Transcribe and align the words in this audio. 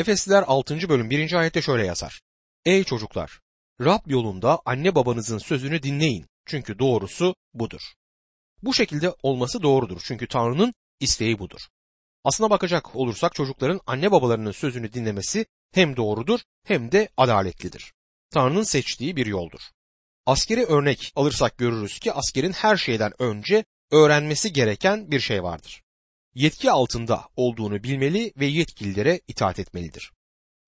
Efesliler 0.00 0.44
6. 0.46 0.88
bölüm 0.88 1.10
1. 1.10 1.32
ayette 1.32 1.62
şöyle 1.62 1.86
yazar. 1.86 2.20
Ey 2.64 2.84
çocuklar! 2.84 3.40
Rab 3.80 4.00
yolunda 4.06 4.60
anne 4.64 4.94
babanızın 4.94 5.38
sözünü 5.38 5.82
dinleyin. 5.82 6.26
Çünkü 6.46 6.78
doğrusu 6.78 7.34
budur. 7.54 7.80
Bu 8.62 8.74
şekilde 8.74 9.14
olması 9.22 9.62
doğrudur. 9.62 10.00
Çünkü 10.04 10.28
Tanrı'nın 10.28 10.74
isteği 11.00 11.38
budur. 11.38 11.60
Aslına 12.24 12.50
bakacak 12.50 12.96
olursak 12.96 13.34
çocukların 13.34 13.80
anne 13.86 14.12
babalarının 14.12 14.52
sözünü 14.52 14.92
dinlemesi 14.92 15.46
hem 15.72 15.96
doğrudur 15.96 16.40
hem 16.64 16.92
de 16.92 17.08
adaletlidir. 17.16 17.92
Tanrı'nın 18.30 18.62
seçtiği 18.62 19.16
bir 19.16 19.26
yoldur. 19.26 19.60
Askeri 20.26 20.64
örnek 20.64 21.12
alırsak 21.16 21.58
görürüz 21.58 21.98
ki 21.98 22.12
askerin 22.12 22.52
her 22.52 22.76
şeyden 22.76 23.12
önce 23.18 23.64
öğrenmesi 23.90 24.52
gereken 24.52 25.10
bir 25.10 25.20
şey 25.20 25.42
vardır. 25.42 25.82
Yetki 26.34 26.70
altında 26.70 27.28
olduğunu 27.36 27.82
bilmeli 27.82 28.32
ve 28.36 28.46
yetkililere 28.46 29.20
itaat 29.28 29.58
etmelidir. 29.58 30.12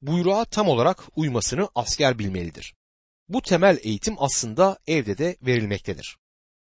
Buyruğa 0.01 0.45
tam 0.45 0.69
olarak 0.69 1.05
uymasını 1.17 1.69
asker 1.75 2.19
bilmelidir. 2.19 2.75
Bu 3.29 3.43
temel 3.43 3.79
eğitim 3.83 4.15
aslında 4.19 4.79
evde 4.87 5.19
de 5.19 5.37
verilmektedir. 5.43 6.17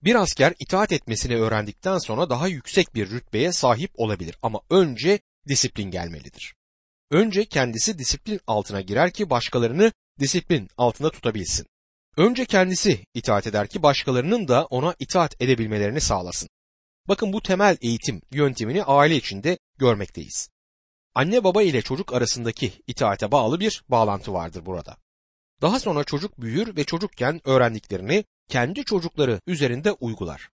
Bir 0.03 0.15
asker 0.15 0.53
itaat 0.59 0.91
etmesini 0.91 1.35
öğrendikten 1.35 1.97
sonra 1.97 2.29
daha 2.29 2.47
yüksek 2.47 2.95
bir 2.95 3.09
rütbeye 3.09 3.51
sahip 3.51 3.91
olabilir 3.95 4.37
ama 4.41 4.61
önce 4.69 5.19
disiplin 5.47 5.91
gelmelidir. 5.91 6.55
Önce 7.11 7.45
kendisi 7.45 7.97
disiplin 7.97 8.39
altına 8.47 8.81
girer 8.81 9.11
ki 9.11 9.29
başkalarını 9.29 9.91
disiplin 10.19 10.69
altında 10.77 11.11
tutabilsin. 11.11 11.67
Önce 12.17 12.45
kendisi 12.45 13.05
itaat 13.13 13.47
eder 13.47 13.67
ki 13.67 13.83
başkalarının 13.83 14.47
da 14.47 14.65
ona 14.65 14.95
itaat 14.99 15.41
edebilmelerini 15.41 16.01
sağlasın. 16.01 16.49
Bakın 17.07 17.33
bu 17.33 17.41
temel 17.41 17.77
eğitim 17.81 18.21
yöntemini 18.31 18.83
aile 18.83 19.15
içinde 19.15 19.57
görmekteyiz. 19.77 20.49
Anne 21.15 21.43
baba 21.43 21.63
ile 21.63 21.81
çocuk 21.81 22.13
arasındaki 22.13 22.73
itaate 22.87 23.31
bağlı 23.31 23.59
bir 23.59 23.83
bağlantı 23.89 24.33
vardır 24.33 24.65
burada. 24.65 24.97
Daha 25.61 25.79
sonra 25.79 26.03
çocuk 26.03 26.41
büyür 26.41 26.75
ve 26.75 26.83
çocukken 26.83 27.41
öğrendiklerini 27.45 28.25
kendi 28.49 28.83
çocukları 28.85 29.41
üzerinde 29.47 29.91
uygular. 29.91 30.49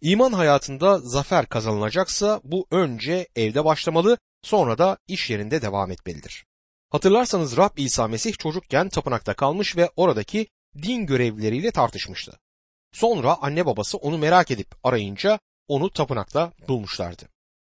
İman 0.00 0.32
hayatında 0.32 0.98
zafer 0.98 1.46
kazanılacaksa 1.46 2.40
bu 2.44 2.66
önce 2.70 3.28
evde 3.36 3.64
başlamalı, 3.64 4.18
sonra 4.42 4.78
da 4.78 4.98
iş 5.08 5.30
yerinde 5.30 5.62
devam 5.62 5.90
etmelidir. 5.90 6.46
Hatırlarsanız 6.90 7.56
Rab 7.56 7.78
İsa 7.78 8.08
Mesih 8.08 8.32
çocukken 8.32 8.88
tapınakta 8.88 9.34
kalmış 9.34 9.76
ve 9.76 9.90
oradaki 9.96 10.46
din 10.82 11.06
görevlileriyle 11.06 11.70
tartışmıştı. 11.70 12.38
Sonra 12.92 13.36
anne 13.42 13.66
babası 13.66 13.98
onu 13.98 14.18
merak 14.18 14.50
edip 14.50 14.74
arayınca 14.82 15.38
onu 15.68 15.90
tapınakta 15.90 16.52
bulmuşlardı. 16.68 17.28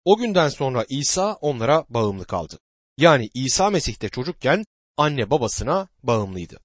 O 0.06 0.18
günden 0.18 0.50
sonra 0.50 0.86
İsa 0.90 1.34
onlara 1.34 1.86
bağımlı 1.90 2.26
kaldı. 2.26 2.60
Yani 2.98 3.30
İsa 3.34 3.70
Mesih 3.70 4.02
de 4.02 4.10
çocukken 4.10 4.66
anne 4.98 5.30
babasına 5.30 5.88
bağımlıydı. 6.04 6.60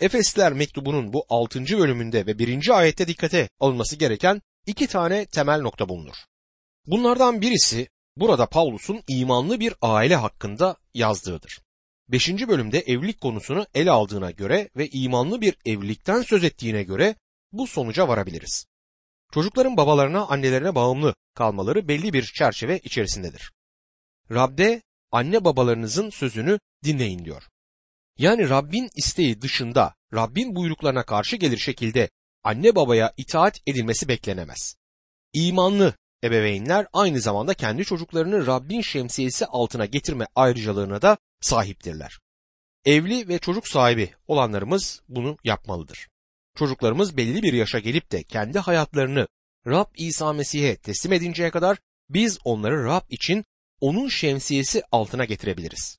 Efesliler 0.00 0.52
mektubunun 0.52 1.12
bu 1.12 1.24
6. 1.28 1.64
bölümünde 1.78 2.26
ve 2.26 2.38
1. 2.38 2.78
ayette 2.78 3.08
dikkate 3.08 3.48
alınması 3.60 3.96
gereken 3.96 4.42
iki 4.66 4.86
tane 4.86 5.26
temel 5.26 5.60
nokta 5.60 5.88
bulunur. 5.88 6.14
Bunlardan 6.86 7.40
birisi 7.40 7.88
burada 8.16 8.46
Paulus'un 8.46 9.02
imanlı 9.08 9.60
bir 9.60 9.74
aile 9.82 10.16
hakkında 10.16 10.76
yazdığıdır. 10.94 11.62
5. 12.08 12.28
bölümde 12.28 12.78
evlilik 12.78 13.20
konusunu 13.20 13.66
ele 13.74 13.90
aldığına 13.90 14.30
göre 14.30 14.68
ve 14.76 14.88
imanlı 14.88 15.40
bir 15.40 15.56
evlilikten 15.64 16.22
söz 16.22 16.44
ettiğine 16.44 16.82
göre 16.82 17.14
bu 17.52 17.66
sonuca 17.66 18.08
varabiliriz. 18.08 18.66
Çocukların 19.32 19.76
babalarına, 19.76 20.26
annelerine 20.26 20.74
bağımlı 20.74 21.14
kalmaları 21.34 21.88
belli 21.88 22.12
bir 22.12 22.22
çerçeve 22.22 22.78
içerisindedir. 22.78 23.52
Rab'de 24.30 24.82
anne 25.10 25.44
babalarınızın 25.44 26.10
sözünü 26.10 26.58
dinleyin 26.84 27.24
diyor. 27.24 27.48
Yani 28.18 28.48
Rabbin 28.48 28.90
isteği 28.96 29.42
dışında 29.42 29.94
Rabbin 30.14 30.56
buyruklarına 30.56 31.02
karşı 31.02 31.36
gelir 31.36 31.58
şekilde 31.58 32.10
anne 32.44 32.74
babaya 32.74 33.12
itaat 33.16 33.60
edilmesi 33.66 34.08
beklenemez. 34.08 34.74
İmanlı 35.32 35.94
ebeveynler 36.24 36.86
aynı 36.92 37.20
zamanda 37.20 37.54
kendi 37.54 37.84
çocuklarını 37.84 38.46
Rabbin 38.46 38.80
şemsiyesi 38.80 39.46
altına 39.46 39.86
getirme 39.86 40.26
ayrıcalığına 40.34 41.02
da 41.02 41.16
sahiptirler. 41.40 42.18
Evli 42.84 43.28
ve 43.28 43.38
çocuk 43.38 43.68
sahibi 43.68 44.14
olanlarımız 44.28 45.02
bunu 45.08 45.36
yapmalıdır. 45.44 46.11
Çocuklarımız 46.58 47.16
belli 47.16 47.42
bir 47.42 47.52
yaşa 47.52 47.78
gelip 47.78 48.12
de 48.12 48.22
kendi 48.22 48.58
hayatlarını 48.58 49.28
Rab 49.66 49.86
İsa 49.96 50.32
Mesih'e 50.32 50.76
teslim 50.76 51.12
edinceye 51.12 51.50
kadar 51.50 51.78
biz 52.10 52.38
onları 52.44 52.84
Rab 52.84 53.10
için 53.10 53.44
onun 53.80 54.08
şemsiyesi 54.08 54.82
altına 54.92 55.24
getirebiliriz. 55.24 55.98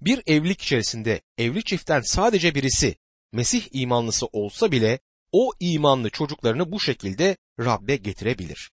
Bir 0.00 0.22
evlilik 0.26 0.62
içerisinde 0.62 1.20
evli 1.38 1.64
çiftten 1.64 2.00
sadece 2.00 2.54
birisi 2.54 2.96
Mesih 3.32 3.68
imanlısı 3.72 4.26
olsa 4.26 4.72
bile 4.72 4.98
o 5.32 5.50
imanlı 5.60 6.10
çocuklarını 6.10 6.72
bu 6.72 6.80
şekilde 6.80 7.36
Rab'be 7.60 7.96
getirebilir. 7.96 8.70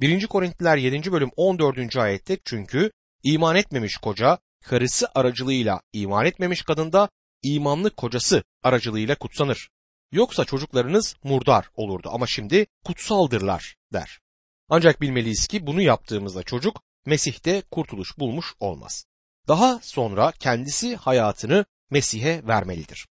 1. 0.00 0.26
Korintliler 0.26 0.76
7. 0.76 1.12
bölüm 1.12 1.30
14. 1.36 1.96
ayette 1.96 2.38
çünkü 2.44 2.90
iman 3.22 3.56
etmemiş 3.56 3.96
koca 3.96 4.38
karısı 4.64 5.08
aracılığıyla 5.14 5.80
iman 5.92 6.26
etmemiş 6.26 6.62
kadında 6.62 7.08
imanlı 7.42 7.90
kocası 7.90 8.44
aracılığıyla 8.62 9.14
kutsanır. 9.14 9.68
Yoksa 10.12 10.44
çocuklarınız 10.44 11.16
murdar 11.24 11.70
olurdu 11.74 12.10
ama 12.12 12.26
şimdi 12.26 12.66
kutsaldırlar 12.84 13.76
der. 13.92 14.20
Ancak 14.68 15.00
bilmeliyiz 15.00 15.46
ki 15.46 15.66
bunu 15.66 15.82
yaptığımızda 15.82 16.42
çocuk 16.42 16.82
Mesih'te 17.06 17.62
kurtuluş 17.70 18.18
bulmuş 18.18 18.54
olmaz. 18.60 19.06
Daha 19.48 19.80
sonra 19.82 20.32
kendisi 20.32 20.96
hayatını 20.96 21.64
Mesih'e 21.90 22.46
vermelidir. 22.46 23.06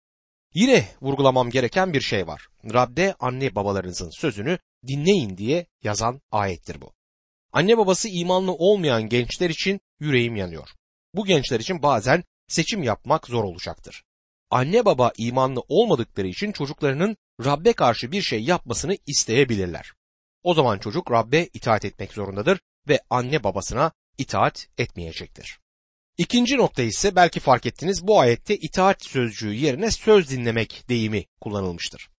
Yine 0.54 0.88
vurgulamam 1.02 1.50
gereken 1.50 1.94
bir 1.94 2.02
şey 2.02 2.28
var. 2.28 2.48
Rab'de 2.74 3.16
anne 3.20 3.56
babalarınızın 3.56 4.10
sözünü 4.10 4.60
dinleyin 4.88 5.38
diye 5.38 5.66
yazan 5.84 6.22
ayettir 6.32 6.82
bu. 6.82 6.94
Anne 7.54 7.78
babası 7.78 8.10
imanlı 8.10 8.54
olmayan 8.54 9.10
gençler 9.10 9.50
için 9.50 9.82
yüreğim 10.00 10.36
yanıyor. 10.36 10.70
Bu 11.14 11.26
gençler 11.26 11.60
için 11.60 11.84
bazen 11.84 12.24
seçim 12.48 12.84
yapmak 12.84 13.28
zor 13.28 13.44
olacaktır. 13.44 14.04
Anne 14.52 14.86
baba 14.86 15.12
imanlı 15.18 15.64
olmadıkları 15.68 16.28
için 16.28 16.52
çocuklarının 16.52 17.18
Rab'be 17.46 17.74
karşı 17.74 18.12
bir 18.12 18.22
şey 18.22 18.44
yapmasını 18.44 18.98
isteyebilirler. 19.08 19.92
O 20.44 20.54
zaman 20.54 20.80
çocuk 20.80 21.12
Rab'be 21.12 21.50
itaat 21.54 21.86
etmek 21.86 22.14
zorundadır 22.14 22.60
ve 22.88 23.00
anne 23.10 23.44
babasına 23.44 23.92
itaat 24.18 24.68
etmeyecektir. 24.78 25.60
İkinci 26.18 26.58
nokta 26.58 26.82
ise 26.82 27.16
belki 27.16 27.40
fark 27.40 27.66
ettiniz 27.66 28.08
bu 28.08 28.20
ayette 28.20 28.58
itaat 28.58 29.06
sözcüğü 29.06 29.54
yerine 29.54 29.92
söz 29.92 30.30
dinlemek 30.30 30.84
deyimi 30.90 31.26
kullanılmıştır. 31.42 32.10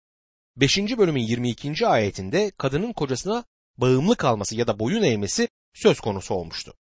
5. 0.57 0.79
bölümün 0.79 1.23
22. 1.23 1.87
ayetinde 1.87 2.53
kadının 2.59 2.93
kocasına 2.93 3.45
bağımlı 3.77 4.17
kalması 4.17 4.57
ya 4.57 4.67
da 4.67 4.79
boyun 4.79 5.03
eğmesi 5.03 5.49
söz 5.75 6.01
konusu 6.01 6.35
olmuştu. 6.35 6.75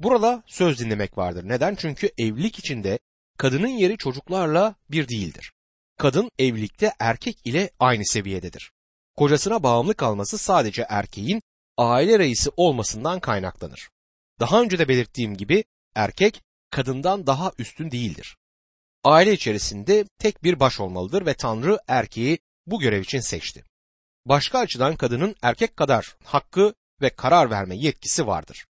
Burada 0.00 0.42
söz 0.46 0.80
dinlemek 0.80 1.18
vardır. 1.18 1.48
Neden? 1.48 1.74
Çünkü 1.74 2.10
evlilik 2.18 2.58
içinde 2.58 2.98
kadının 3.38 3.68
yeri 3.68 3.96
çocuklarla 3.96 4.74
bir 4.90 5.08
değildir. 5.08 5.52
Kadın 5.98 6.30
evlilikte 6.38 6.92
erkek 6.98 7.38
ile 7.44 7.70
aynı 7.78 8.06
seviyededir. 8.06 8.72
Kocasına 9.16 9.62
bağımlı 9.62 9.94
kalması 9.94 10.38
sadece 10.38 10.86
erkeğin 10.88 11.42
aile 11.76 12.18
reisi 12.18 12.50
olmasından 12.56 13.20
kaynaklanır. 13.20 13.90
Daha 14.40 14.62
önce 14.62 14.78
de 14.78 14.88
belirttiğim 14.88 15.36
gibi 15.36 15.64
erkek 15.94 16.42
kadından 16.70 17.26
daha 17.26 17.52
üstün 17.58 17.90
değildir. 17.90 18.36
Aile 19.04 19.32
içerisinde 19.32 20.04
tek 20.18 20.44
bir 20.44 20.60
baş 20.60 20.80
olmalıdır 20.80 21.26
ve 21.26 21.34
Tanrı 21.34 21.78
erkeği 21.88 22.38
bu 22.66 22.80
görev 22.80 23.02
için 23.02 23.20
seçti. 23.20 23.64
Başka 24.26 24.58
açıdan 24.58 24.96
kadının 24.96 25.36
erkek 25.42 25.76
kadar 25.76 26.16
hakkı 26.24 26.74
ve 27.00 27.10
karar 27.10 27.50
verme 27.50 27.76
yetkisi 27.76 28.26
vardır. 28.26 28.66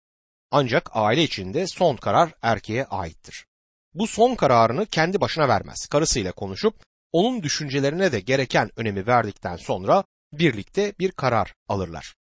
Ancak 0.52 0.90
aile 0.94 1.24
içinde 1.24 1.68
son 1.68 1.96
karar 1.96 2.34
erkeğe 2.42 2.86
aittir. 2.86 3.46
Bu 3.94 4.08
son 4.08 4.36
kararını 4.36 4.86
kendi 4.86 5.22
başına 5.22 5.48
vermez. 5.48 5.88
Karısıyla 5.88 6.32
konuşup 6.32 6.84
onun 7.12 7.44
düşüncelerine 7.44 8.12
de 8.12 8.20
gereken 8.20 8.70
önemi 8.76 9.08
verdikten 9.08 9.56
sonra 9.56 10.04
birlikte 10.34 10.94
bir 11.00 11.12
karar 11.12 11.54
alırlar. 11.68 12.16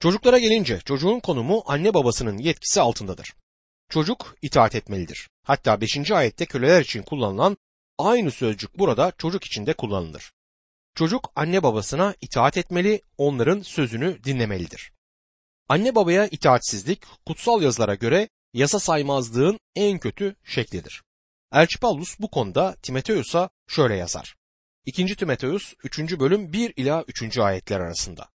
Çocuklara 0.00 0.38
gelince 0.38 0.80
çocuğun 0.80 1.20
konumu 1.20 1.62
anne 1.66 1.94
babasının 1.94 2.38
yetkisi 2.38 2.80
altındadır. 2.80 3.34
Çocuk 3.88 4.36
itaat 4.42 4.74
etmelidir. 4.74 5.28
Hatta 5.44 5.80
5. 5.80 6.10
ayette 6.10 6.46
köleler 6.46 6.80
için 6.80 7.02
kullanılan 7.02 7.56
aynı 7.98 8.30
sözcük 8.30 8.78
burada 8.78 9.12
çocuk 9.18 9.44
için 9.44 9.66
de 9.66 9.72
kullanılır. 9.72 10.32
Çocuk 10.94 11.32
anne 11.36 11.62
babasına 11.62 12.14
itaat 12.20 12.56
etmeli, 12.56 13.00
onların 13.18 13.60
sözünü 13.62 14.24
dinlemelidir. 14.24 14.92
Anne 15.68 15.94
babaya 15.94 16.26
itaatsizlik 16.26 17.02
kutsal 17.26 17.62
yazılara 17.62 17.94
göre 17.94 18.28
yasa 18.56 18.78
saymazlığın 18.80 19.58
en 19.74 19.98
kötü 19.98 20.36
şeklidir. 20.44 21.02
Elçi 21.52 21.78
Paulus 21.78 22.20
bu 22.20 22.30
konuda 22.30 22.76
Timoteus'a 22.82 23.50
şöyle 23.68 23.96
yazar. 23.96 24.36
2. 24.86 25.16
Timoteus 25.16 25.74
3. 25.84 25.98
bölüm 25.98 26.52
1 26.52 26.72
ila 26.76 27.04
3. 27.08 27.38
ayetler 27.38 27.80
arasında. 27.80 28.28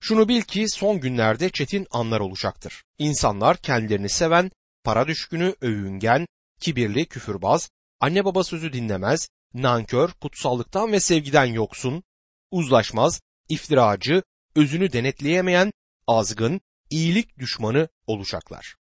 Şunu 0.00 0.28
bil 0.28 0.42
ki 0.42 0.68
son 0.68 1.00
günlerde 1.00 1.50
çetin 1.50 1.86
anlar 1.90 2.20
olacaktır. 2.20 2.84
İnsanlar 2.98 3.56
kendilerini 3.56 4.08
seven, 4.08 4.50
para 4.84 5.06
düşkünü, 5.06 5.54
övüngen, 5.60 6.26
kibirli, 6.60 7.06
küfürbaz, 7.06 7.70
anne 8.00 8.24
baba 8.24 8.44
sözü 8.44 8.72
dinlemez, 8.72 9.28
nankör, 9.54 10.10
kutsallıktan 10.20 10.92
ve 10.92 11.00
sevgiden 11.00 11.44
yoksun, 11.44 12.02
uzlaşmaz, 12.50 13.20
iftiracı, 13.48 14.22
özünü 14.54 14.92
denetleyemeyen, 14.92 15.72
azgın, 16.06 16.60
iyilik 16.90 17.38
düşmanı 17.38 17.88
olacaklar. 18.06 18.76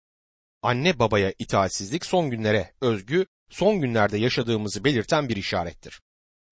Anne 0.62 1.00
babaya 1.00 1.34
itaatsizlik 1.40 2.06
son 2.06 2.30
günlere 2.30 2.74
özgü, 2.82 3.26
son 3.50 3.82
günlerde 3.82 4.18
yaşadığımızı 4.18 4.84
belirten 4.84 5.30
bir 5.30 5.36
işarettir. 5.36 6.02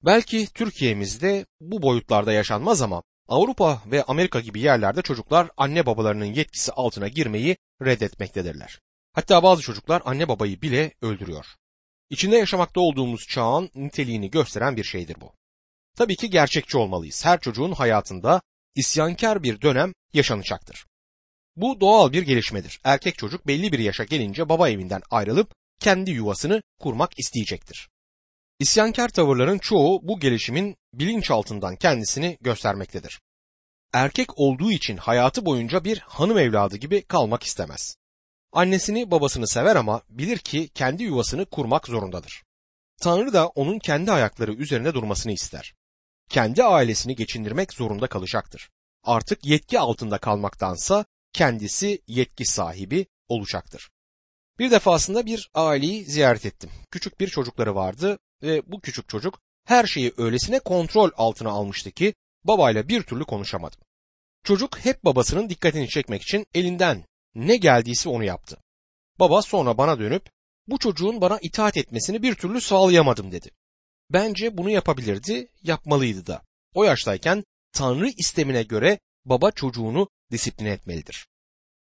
Belki 0.06 0.48
Türkiye'mizde 0.54 1.46
bu 1.62 1.82
boyutlarda 1.82 2.34
yaşanmaz 2.34 2.82
ama 2.82 3.04
Avrupa 3.28 3.82
ve 3.86 4.04
Amerika 4.04 4.40
gibi 4.40 4.60
yerlerde 4.60 5.02
çocuklar 5.02 5.50
anne 5.58 5.86
babalarının 5.86 6.26
yetkisi 6.26 6.72
altına 6.72 7.08
girmeyi 7.08 7.58
reddetmektedirler. 7.82 8.80
Hatta 9.14 9.44
bazı 9.44 9.62
çocuklar 9.62 10.02
anne 10.06 10.28
babayı 10.28 10.62
bile 10.62 10.94
öldürüyor. 11.02 11.46
İçinde 12.10 12.38
yaşamakta 12.38 12.82
olduğumuz 12.82 13.28
çağın 13.28 13.70
niteliğini 13.76 14.32
gösteren 14.32 14.78
bir 14.78 14.84
şeydir 14.84 15.22
bu. 15.22 15.34
Tabii 15.98 16.16
ki 16.16 16.30
gerçekçi 16.30 16.78
olmalıyız. 16.78 17.26
Her 17.26 17.40
çocuğun 17.40 17.72
hayatında 17.72 18.42
isyankar 18.76 19.44
bir 19.44 19.62
dönem 19.62 19.94
yaşanacaktır. 20.14 20.86
Bu 21.58 21.82
doğal 21.82 22.12
bir 22.12 22.22
gelişmedir. 22.22 22.80
Erkek 22.84 23.18
çocuk 23.18 23.48
belli 23.48 23.72
bir 23.72 23.80
yaşa 23.80 24.04
gelince 24.04 24.50
baba 24.50 24.70
evinden 24.70 25.02
ayrılıp 25.12 25.54
kendi 25.80 26.12
yuvasını 26.12 26.62
kurmak 26.80 27.20
isteyecektir. 27.20 27.90
İsyankar 28.60 29.10
tavırların 29.10 29.58
çoğu 29.58 30.00
bu 30.04 30.20
gelişimin 30.20 30.76
bilinçaltından 30.94 31.76
kendisini 31.76 32.38
göstermektedir. 32.42 33.22
Erkek 33.94 34.40
olduğu 34.40 34.72
için 34.72 34.98
hayatı 34.98 35.46
boyunca 35.46 35.84
bir 35.84 36.00
hanım 36.00 36.38
evladı 36.38 36.78
gibi 36.78 37.02
kalmak 37.02 37.44
istemez. 37.44 37.96
Annesini 38.52 39.12
babasını 39.12 39.48
sever 39.48 39.76
ama 39.76 40.02
bilir 40.10 40.38
ki 40.38 40.70
kendi 40.70 41.04
yuvasını 41.04 41.46
kurmak 41.46 41.88
zorundadır. 41.88 42.44
Tanrı 43.02 43.34
da 43.34 43.48
onun 43.48 43.80
kendi 43.80 44.12
ayakları 44.12 44.54
üzerine 44.54 44.94
durmasını 44.94 45.32
ister. 45.32 45.74
Kendi 46.30 46.64
ailesini 46.64 47.16
geçindirmek 47.16 47.74
zorunda 47.74 48.08
kalacaktır. 48.08 48.70
Artık 49.04 49.46
yetki 49.46 49.80
altında 49.80 50.18
kalmaktansa 50.18 51.06
kendisi 51.34 52.02
yetki 52.08 52.46
sahibi 52.46 53.06
olacaktır. 53.28 53.90
Bir 54.60 54.72
defasında 54.72 55.26
bir 55.26 55.50
aileyi 55.54 56.06
ziyaret 56.06 56.46
ettim. 56.46 56.70
Küçük 56.92 57.20
bir 57.20 57.28
çocukları 57.28 57.76
vardı 57.76 58.20
ve 58.44 58.72
bu 58.72 58.82
küçük 58.82 59.10
çocuk 59.10 59.40
her 59.66 59.86
şeyi 59.86 60.14
öylesine 60.18 60.60
kontrol 60.60 61.12
altına 61.18 61.50
almıştı 61.50 61.92
ki 61.92 62.14
babayla 62.44 62.88
bir 62.88 63.04
türlü 63.04 63.26
konuşamadım. 63.26 63.80
Çocuk 64.44 64.80
hep 64.80 65.06
babasının 65.06 65.50
dikkatini 65.50 65.90
çekmek 65.90 66.22
için 66.22 66.46
elinden 66.54 67.06
ne 67.36 67.58
geldiyse 67.58 68.10
onu 68.10 68.24
yaptı. 68.24 68.58
Baba 69.20 69.42
sonra 69.42 69.78
bana 69.78 70.00
dönüp 70.00 70.30
bu 70.68 70.80
çocuğun 70.80 71.22
bana 71.22 71.40
itaat 71.42 71.78
etmesini 71.78 72.24
bir 72.24 72.36
türlü 72.36 72.62
sağlayamadım 72.62 73.32
dedi. 73.32 73.52
Bence 74.10 74.58
bunu 74.58 74.70
yapabilirdi, 74.70 75.48
yapmalıydı 75.64 76.28
da. 76.28 76.42
O 76.74 76.84
yaştayken 76.84 77.44
Tanrı 77.72 78.10
istemine 78.10 78.64
göre 78.64 79.00
baba 79.30 79.52
çocuğunu 79.52 80.10
disipline 80.32 80.70
etmelidir. 80.70 81.28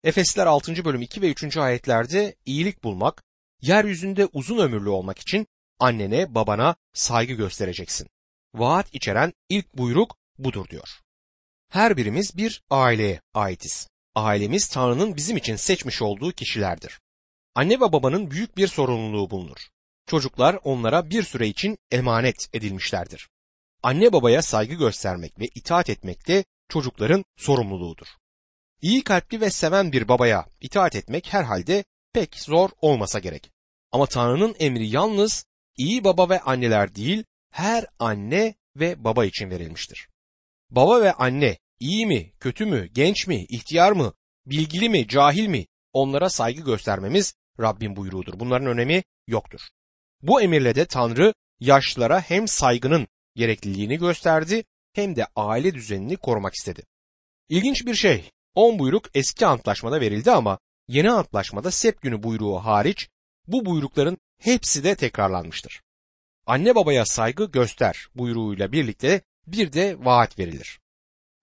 Efesler 0.03 0.47
6. 0.47 0.85
bölüm 0.85 1.01
2 1.01 1.21
ve 1.21 1.31
3. 1.31 1.57
ayetlerde 1.57 2.35
iyilik 2.45 2.83
bulmak, 2.83 3.23
yeryüzünde 3.61 4.25
uzun 4.33 4.57
ömürlü 4.57 4.89
olmak 4.89 5.19
için 5.19 5.47
annene 5.79 6.35
babana 6.35 6.75
saygı 6.93 7.33
göstereceksin. 7.33 8.07
Vaat 8.53 8.95
içeren 8.95 9.33
ilk 9.49 9.77
buyruk 9.77 10.17
budur 10.37 10.67
diyor. 10.69 10.89
Her 11.69 11.97
birimiz 11.97 12.37
bir 12.37 12.63
aileye 12.69 13.21
aitiz. 13.33 13.87
Ailemiz 14.15 14.67
Tanrı'nın 14.67 15.15
bizim 15.15 15.37
için 15.37 15.55
seçmiş 15.55 16.01
olduğu 16.01 16.31
kişilerdir. 16.31 16.99
Anne 17.55 17.75
ve 17.75 17.91
babanın 17.91 18.31
büyük 18.31 18.57
bir 18.57 18.67
sorumluluğu 18.67 19.29
bulunur. 19.29 19.67
Çocuklar 20.07 20.59
onlara 20.63 21.09
bir 21.09 21.23
süre 21.23 21.47
için 21.47 21.77
emanet 21.91 22.47
edilmişlerdir. 22.53 23.29
Anne 23.83 24.13
babaya 24.13 24.41
saygı 24.41 24.73
göstermek 24.73 25.39
ve 25.39 25.47
itaat 25.55 25.89
etmek 25.89 26.27
de 26.27 26.45
çocukların 26.71 27.25
sorumluluğudur. 27.37 28.07
İyi 28.81 29.03
kalpli 29.03 29.41
ve 29.41 29.49
seven 29.49 29.91
bir 29.91 30.07
babaya 30.07 30.45
itaat 30.61 30.95
etmek 30.95 31.33
herhalde 31.33 31.83
pek 32.13 32.35
zor 32.39 32.69
olmasa 32.81 33.19
gerek. 33.19 33.51
Ama 33.91 34.05
Tanrı'nın 34.05 34.55
emri 34.59 34.87
yalnız 34.87 35.45
iyi 35.77 36.03
baba 36.03 36.29
ve 36.29 36.39
anneler 36.39 36.95
değil, 36.95 37.23
her 37.51 37.85
anne 37.99 38.55
ve 38.75 39.03
baba 39.03 39.25
için 39.25 39.49
verilmiştir. 39.49 40.07
Baba 40.69 41.01
ve 41.01 41.13
anne 41.13 41.57
iyi 41.79 42.05
mi, 42.07 42.31
kötü 42.39 42.65
mü, 42.65 42.87
genç 42.93 43.27
mi, 43.27 43.45
ihtiyar 43.49 43.91
mı, 43.91 44.13
bilgili 44.45 44.89
mi, 44.89 45.07
cahil 45.07 45.47
mi 45.47 45.65
onlara 45.93 46.29
saygı 46.29 46.61
göstermemiz 46.61 47.33
Rabbin 47.59 47.95
buyruğudur. 47.95 48.39
Bunların 48.39 48.67
önemi 48.67 49.03
yoktur. 49.27 49.61
Bu 50.21 50.41
emirle 50.41 50.75
de 50.75 50.85
Tanrı 50.85 51.33
yaşlılara 51.59 52.21
hem 52.21 52.47
saygının 52.47 53.07
gerekliliğini 53.35 53.97
gösterdi 53.97 54.63
hem 54.93 55.15
de 55.15 55.27
aile 55.35 55.73
düzenini 55.73 56.17
korumak 56.17 56.53
istedi. 56.53 56.83
İlginç 57.49 57.85
bir 57.85 57.95
şey, 57.95 58.29
on 58.55 58.79
buyruk 58.79 59.05
eski 59.13 59.45
antlaşmada 59.45 60.01
verildi 60.01 60.31
ama 60.31 60.59
yeni 60.87 61.11
antlaşmada 61.11 61.71
sep 61.71 62.01
günü 62.01 62.23
buyruğu 62.23 62.65
hariç 62.65 63.09
bu 63.47 63.65
buyrukların 63.65 64.17
hepsi 64.39 64.83
de 64.83 64.95
tekrarlanmıştır. 64.95 65.81
Anne 66.45 66.75
babaya 66.75 67.05
saygı 67.05 67.45
göster 67.45 68.07
buyruğuyla 68.15 68.71
birlikte 68.71 69.21
bir 69.47 69.73
de 69.73 70.05
vaat 70.05 70.39
verilir. 70.39 70.79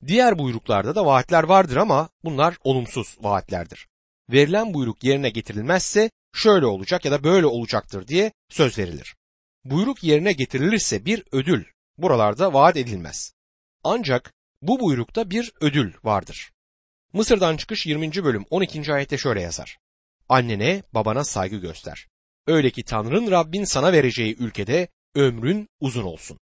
Diğer 0.06 0.38
buyruklarda 0.38 0.94
da 0.94 1.06
vaatler 1.06 1.42
vardır 1.42 1.76
ama 1.76 2.08
bunlar 2.24 2.56
olumsuz 2.64 3.16
vaatlerdir. 3.20 3.88
Verilen 4.30 4.74
buyruk 4.74 5.04
yerine 5.04 5.30
getirilmezse 5.30 6.10
şöyle 6.34 6.66
olacak 6.66 7.04
ya 7.04 7.12
da 7.12 7.24
böyle 7.24 7.46
olacaktır 7.46 8.08
diye 8.08 8.32
söz 8.48 8.78
verilir. 8.78 9.16
Buyruk 9.64 10.04
yerine 10.04 10.32
getirilirse 10.32 11.04
bir 11.04 11.24
ödül 11.32 11.64
buralarda 11.98 12.52
vaat 12.52 12.76
edilmez. 12.76 13.32
Ancak 13.84 14.32
bu 14.62 14.80
buyrukta 14.80 15.30
bir 15.30 15.52
ödül 15.60 15.92
vardır. 16.04 16.52
Mısır'dan 17.12 17.56
çıkış 17.56 17.86
20. 17.86 18.24
bölüm 18.24 18.44
12. 18.50 18.92
ayette 18.92 19.18
şöyle 19.18 19.40
yazar. 19.40 19.78
Annene 20.28 20.82
babana 20.94 21.24
saygı 21.24 21.56
göster. 21.56 22.08
Öyle 22.46 22.70
ki 22.70 22.84
Tanrın 22.84 23.30
Rabbin 23.30 23.64
sana 23.64 23.92
vereceği 23.92 24.36
ülkede 24.36 24.88
ömrün 25.14 25.68
uzun 25.80 26.04
olsun. 26.04 26.38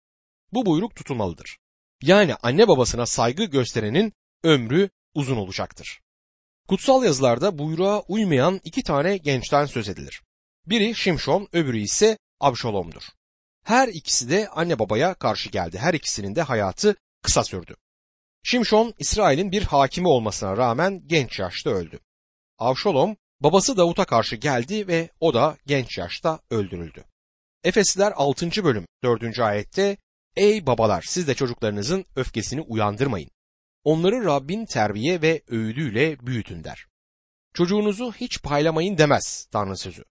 Bu 0.52 0.66
buyruk 0.66 0.96
tutulmalıdır. 0.96 1.58
Yani 2.02 2.34
anne 2.34 2.68
babasına 2.68 3.06
saygı 3.06 3.44
gösterenin 3.44 4.12
ömrü 4.44 4.90
uzun 5.14 5.36
olacaktır. 5.36 6.00
Kutsal 6.68 7.04
yazılarda 7.04 7.58
buyruğa 7.58 8.00
uymayan 8.00 8.60
iki 8.64 8.82
tane 8.82 9.16
gençten 9.16 9.66
söz 9.66 9.88
edilir. 9.88 10.22
Biri 10.66 10.94
Şimşon, 10.94 11.48
öbürü 11.52 11.78
ise 11.78 12.18
Abşalom'dur. 12.40 13.02
Her 13.64 13.88
ikisi 13.88 14.30
de 14.30 14.48
anne 14.48 14.78
babaya 14.78 15.14
karşı 15.14 15.48
geldi. 15.48 15.78
Her 15.78 15.94
ikisinin 15.94 16.34
de 16.34 16.42
hayatı 16.42 16.96
kısa 17.22 17.44
sürdü. 17.44 17.76
Şimşon, 18.42 18.94
İsrail'in 18.98 19.52
bir 19.52 19.62
hakimi 19.62 20.08
olmasına 20.08 20.56
rağmen 20.56 21.02
genç 21.06 21.38
yaşta 21.38 21.70
öldü. 21.70 22.00
Avşolom, 22.58 23.16
babası 23.40 23.76
Davut'a 23.76 24.04
karşı 24.04 24.36
geldi 24.36 24.88
ve 24.88 25.10
o 25.20 25.34
da 25.34 25.56
genç 25.66 25.98
yaşta 25.98 26.40
öldürüldü. 26.50 27.04
Efesliler 27.64 28.12
6. 28.16 28.64
bölüm 28.64 28.86
4. 29.02 29.38
ayette 29.38 29.96
Ey 30.36 30.66
babalar 30.66 31.04
siz 31.06 31.28
de 31.28 31.34
çocuklarınızın 31.34 32.04
öfkesini 32.16 32.60
uyandırmayın. 32.60 33.30
Onları 33.84 34.24
Rabbin 34.24 34.66
terbiye 34.66 35.22
ve 35.22 35.42
öğüdüyle 35.48 36.20
büyütün 36.20 36.64
der. 36.64 36.86
Çocuğunuzu 37.54 38.12
hiç 38.12 38.42
paylamayın 38.42 38.98
demez 38.98 39.46
Tanrı 39.52 39.76
sözü. 39.76 40.04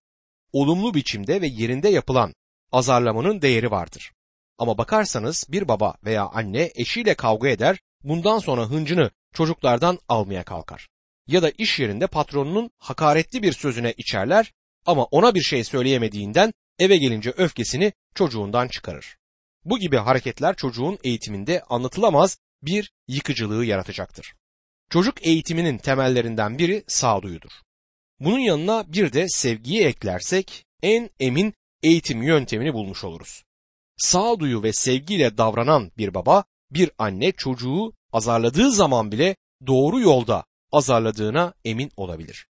Olumlu 0.54 0.94
biçimde 0.94 1.42
ve 1.42 1.48
yerinde 1.48 1.90
yapılan 1.90 2.34
azarlamanın 2.72 3.42
değeri 3.42 3.72
vardır. 3.72 4.12
Ama 4.60 4.78
bakarsanız 4.78 5.46
bir 5.50 5.68
baba 5.68 5.96
veya 6.06 6.26
anne 6.26 6.72
eşiyle 6.76 7.14
kavga 7.14 7.50
eder, 7.50 7.80
bundan 8.04 8.40
sonra 8.40 8.70
hıncını 8.70 9.12
çocuklardan 9.34 10.00
almaya 10.08 10.44
kalkar. 10.44 10.88
Ya 11.28 11.42
da 11.42 11.52
iş 11.58 11.80
yerinde 11.80 12.08
patronunun 12.08 12.72
hakaretli 12.78 13.44
bir 13.44 13.54
sözüne 13.54 13.94
içerler 13.98 14.54
ama 14.86 15.04
ona 15.04 15.36
bir 15.36 15.42
şey 15.42 15.64
söyleyemediğinden 15.64 16.54
eve 16.80 16.98
gelince 16.98 17.32
öfkesini 17.38 17.94
çocuğundan 18.16 18.68
çıkarır. 18.68 19.18
Bu 19.66 19.80
gibi 19.80 19.98
hareketler 19.98 20.56
çocuğun 20.56 21.00
eğitiminde 21.04 21.64
anlatılamaz 21.70 22.38
bir 22.62 22.92
yıkıcılığı 23.08 23.66
yaratacaktır. 23.66 24.34
Çocuk 24.90 25.26
eğitiminin 25.26 25.78
temellerinden 25.78 26.58
biri 26.58 26.84
sağduyudur. 26.88 27.52
Bunun 28.20 28.40
yanına 28.40 28.94
bir 28.94 29.14
de 29.14 29.26
sevgiyi 29.30 29.86
eklersek 29.86 30.66
en 30.84 31.10
emin 31.20 31.54
eğitim 31.84 32.24
yöntemini 32.24 32.74
bulmuş 32.74 33.04
oluruz. 33.04 33.44
Sağduyu 34.00 34.64
ve 34.64 34.74
sevgiyle 34.74 35.38
davranan 35.38 35.92
bir 35.98 36.14
baba, 36.14 36.44
bir 36.72 36.92
anne 36.98 37.32
çocuğu 37.32 37.94
azarladığı 38.14 38.72
zaman 38.72 39.12
bile 39.12 39.36
doğru 39.68 40.00
yolda 40.00 40.46
azarladığına 40.72 41.54
emin 41.66 41.92
olabilir. 41.98 42.48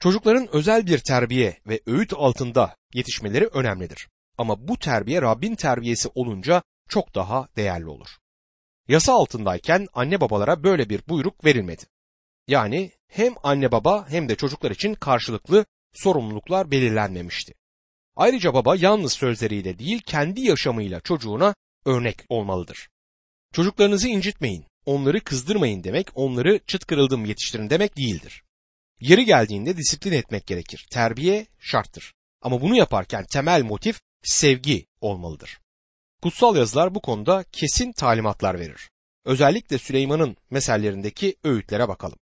Çocukların 0.00 0.48
özel 0.52 0.86
bir 0.86 0.98
terbiye 0.98 1.60
ve 1.66 1.80
öğüt 1.86 2.12
altında 2.16 2.76
yetişmeleri 2.94 3.46
önemlidir. 3.46 4.08
Ama 4.38 4.68
bu 4.68 4.78
terbiye 4.78 5.22
Rabbin 5.22 5.54
terbiyesi 5.54 6.08
olunca 6.14 6.62
çok 6.88 7.14
daha 7.14 7.48
değerli 7.56 7.86
olur. 7.86 8.08
Yasa 8.88 9.12
altındayken 9.12 9.86
anne 9.94 10.20
babalara 10.20 10.64
böyle 10.64 10.88
bir 10.88 11.08
buyruk 11.08 11.44
verilmedi. 11.44 11.82
Yani 12.48 12.92
hem 13.08 13.34
anne 13.42 13.72
baba 13.72 14.08
hem 14.08 14.28
de 14.28 14.36
çocuklar 14.36 14.70
için 14.70 14.94
karşılıklı 14.94 15.66
sorumluluklar 15.92 16.70
belirlenmemişti. 16.70 17.54
Ayrıca 18.16 18.54
baba 18.54 18.76
yalnız 18.76 19.12
sözleriyle 19.12 19.78
değil 19.78 20.02
kendi 20.06 20.40
yaşamıyla 20.40 21.00
çocuğuna 21.00 21.54
örnek 21.84 22.24
olmalıdır. 22.28 22.88
Çocuklarınızı 23.52 24.08
incitmeyin, 24.08 24.64
onları 24.86 25.20
kızdırmayın 25.20 25.84
demek, 25.84 26.08
onları 26.14 26.60
çıt 26.66 26.86
kırıldım 26.86 27.24
yetiştirin 27.24 27.70
demek 27.70 27.96
değildir. 27.96 28.42
Yeri 29.00 29.24
geldiğinde 29.24 29.76
disiplin 29.76 30.12
etmek 30.12 30.46
gerekir. 30.46 30.86
Terbiye 30.90 31.46
şarttır. 31.60 32.14
Ama 32.42 32.60
bunu 32.60 32.76
yaparken 32.76 33.24
temel 33.32 33.62
motif 33.62 34.00
sevgi 34.22 34.86
olmalıdır. 35.00 35.60
Kutsal 36.22 36.56
yazılar 36.56 36.94
bu 36.94 37.00
konuda 37.00 37.44
kesin 37.52 37.92
talimatlar 37.92 38.60
verir. 38.60 38.90
Özellikle 39.24 39.78
Süleyman'ın 39.78 40.36
mesellerindeki 40.50 41.36
öğütlere 41.44 41.88
bakalım. 41.88 42.18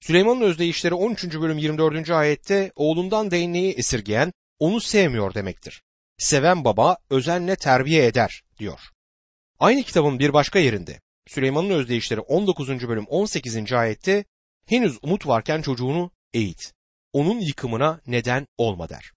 Süleyman'ın 0.00 0.40
özdeyişleri 0.40 0.94
13. 0.94 1.24
bölüm 1.24 1.58
24. 1.58 2.10
ayette 2.10 2.72
oğlundan 2.76 3.30
değneği 3.30 3.72
esirgeyen 3.72 4.32
onu 4.60 4.80
sevmiyor 4.80 5.34
demektir. 5.34 5.82
Seven 6.18 6.64
baba 6.64 6.96
özenle 7.10 7.56
terbiye 7.56 8.06
eder 8.06 8.42
diyor. 8.58 8.80
Aynı 9.58 9.82
kitabın 9.82 10.18
bir 10.18 10.32
başka 10.32 10.58
yerinde 10.58 11.00
Süleyman'ın 11.26 11.70
özdeyişleri 11.70 12.20
19. 12.20 12.68
bölüm 12.68 13.06
18. 13.06 13.72
ayette 13.72 14.24
henüz 14.66 14.98
umut 15.02 15.26
varken 15.26 15.62
çocuğunu 15.62 16.10
eğit. 16.34 16.72
Onun 17.12 17.40
yıkımına 17.40 18.00
neden 18.06 18.46
olma 18.58 18.88
der. 18.88 19.12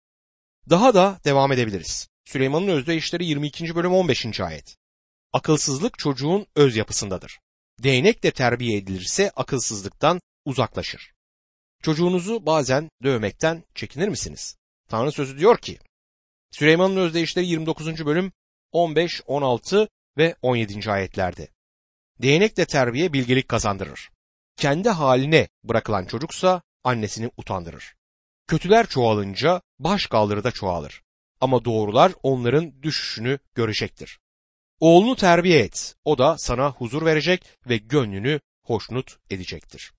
Daha 0.69 0.93
da 0.93 1.19
devam 1.25 1.51
edebiliriz. 1.51 2.07
Süleyman'ın 2.25 2.67
özdeyişleri 2.67 3.25
22. 3.25 3.75
bölüm 3.75 3.93
15. 3.93 4.39
ayet. 4.39 4.77
Akılsızlık 5.33 5.99
çocuğun 5.99 6.47
öz 6.55 6.75
yapısındadır. 6.75 7.39
Değnek 7.83 8.23
de 8.23 8.31
terbiye 8.31 8.77
edilirse 8.77 9.31
akılsızlıktan 9.35 10.21
uzaklaşır. 10.45 11.13
Çocuğunuzu 11.83 12.45
bazen 12.45 12.89
dövmekten 13.03 13.63
çekinir 13.75 14.07
misiniz? 14.07 14.57
Tanrı 14.89 15.11
sözü 15.11 15.37
diyor 15.37 15.57
ki, 15.57 15.79
Süleyman'ın 16.51 16.97
özdeyişleri 16.97 17.45
29. 17.45 18.05
bölüm 18.05 18.31
15, 18.71 19.21
16 19.25 19.89
ve 20.17 20.35
17. 20.41 20.91
ayetlerde. 20.91 21.47
Değnek 22.21 22.57
de 22.57 22.65
terbiye 22.65 23.13
bilgelik 23.13 23.47
kazandırır. 23.47 24.09
Kendi 24.57 24.89
haline 24.89 25.49
bırakılan 25.63 26.05
çocuksa 26.05 26.61
annesini 26.83 27.31
utandırır. 27.37 27.95
Kötüler 28.47 28.87
çoğalınca 28.87 29.61
baş 29.79 30.07
kaldırı 30.07 30.43
da 30.43 30.51
çoğalır. 30.51 31.03
Ama 31.41 31.65
doğrular 31.65 32.11
onların 32.23 32.83
düşüşünü 32.83 33.39
görecektir. 33.55 34.19
Oğlunu 34.79 35.15
terbiye 35.15 35.59
et, 35.59 35.95
o 36.05 36.17
da 36.17 36.37
sana 36.37 36.71
huzur 36.71 37.05
verecek 37.05 37.45
ve 37.69 37.77
gönlünü 37.77 38.39
hoşnut 38.63 39.17
edecektir. 39.29 39.93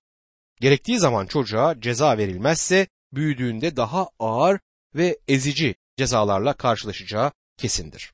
Gerektiği 0.61 0.99
zaman 0.99 1.25
çocuğa 1.25 1.81
ceza 1.81 2.17
verilmezse 2.17 2.87
büyüdüğünde 3.13 3.75
daha 3.75 4.09
ağır 4.19 4.59
ve 4.95 5.17
ezici 5.27 5.75
cezalarla 5.97 6.53
karşılaşacağı 6.53 7.31
kesindir. 7.57 8.13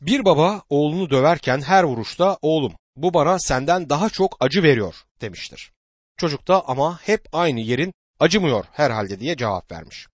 Bir 0.00 0.24
baba 0.24 0.62
oğlunu 0.68 1.10
döverken 1.10 1.60
her 1.60 1.84
vuruşta 1.84 2.38
oğlum 2.42 2.76
bu 2.96 3.14
bana 3.14 3.38
senden 3.38 3.90
daha 3.90 4.10
çok 4.10 4.36
acı 4.40 4.62
veriyor 4.62 4.94
demiştir. 5.20 5.72
Çocuk 6.16 6.48
da 6.48 6.68
ama 6.68 7.00
hep 7.02 7.28
aynı 7.32 7.60
yerin 7.60 7.94
acımıyor 8.20 8.64
herhalde 8.72 9.20
diye 9.20 9.36
cevap 9.36 9.72
vermiş. 9.72 10.06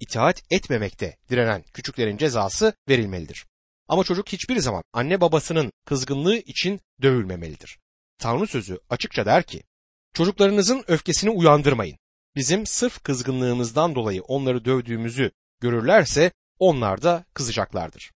İtaat 0.00 0.42
etmemekte 0.50 1.16
direnen 1.30 1.62
küçüklerin 1.62 2.16
cezası 2.16 2.74
verilmelidir. 2.88 3.46
Ama 3.88 4.04
çocuk 4.04 4.28
hiçbir 4.28 4.58
zaman 4.58 4.82
anne 4.92 5.20
babasının 5.20 5.72
kızgınlığı 5.84 6.36
için 6.36 6.80
dövülmemelidir. 7.02 7.78
Tanrı 8.18 8.46
sözü 8.46 8.78
açıkça 8.90 9.26
der 9.26 9.42
ki, 9.42 9.62
çocuklarınızın 10.14 10.84
öfkesini 10.86 11.30
uyandırmayın. 11.30 11.98
Bizim 12.36 12.66
sırf 12.66 13.02
kızgınlığımızdan 13.02 13.94
dolayı 13.94 14.22
onları 14.22 14.64
dövdüğümüzü 14.64 15.30
görürlerse 15.60 16.32
onlar 16.58 17.02
da 17.02 17.24
kızacaklardır. 17.34 18.12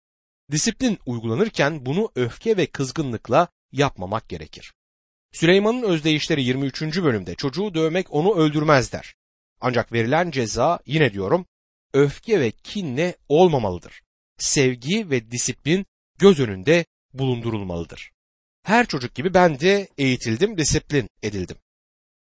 Disiplin 0.51 0.99
uygulanırken 1.07 1.87
bunu 1.87 2.13
öfke 2.15 2.57
ve 2.57 2.67
kızgınlıkla 2.67 3.49
yapmamak 3.73 4.29
gerekir. 4.29 4.75
Süleyman'ın 5.33 5.83
özdeyişleri 5.83 6.45
23. 6.45 6.83
bölümde 6.83 7.35
çocuğu 7.35 7.75
dövmek 7.75 8.15
onu 8.15 8.35
öldürmez 8.35 8.93
der. 8.93 9.15
Ancak 9.61 9.93
verilen 9.93 10.31
ceza 10.31 10.81
yine 10.87 11.13
diyorum 11.13 11.47
öfke 11.93 12.41
ve 12.41 12.51
kinle 12.51 13.17
olmamalıdır. 13.29 14.03
Sevgi 14.39 15.11
ve 15.11 15.31
disiplin 15.31 15.87
göz 16.19 16.41
önünde 16.41 16.85
bulundurulmalıdır. 17.13 18.11
Her 18.63 18.87
çocuk 18.87 19.15
gibi 19.15 19.35
ben 19.35 19.61
de 19.61 19.89
eğitildim, 19.99 20.59
disiplin 20.59 21.09
edildim. 21.23 21.57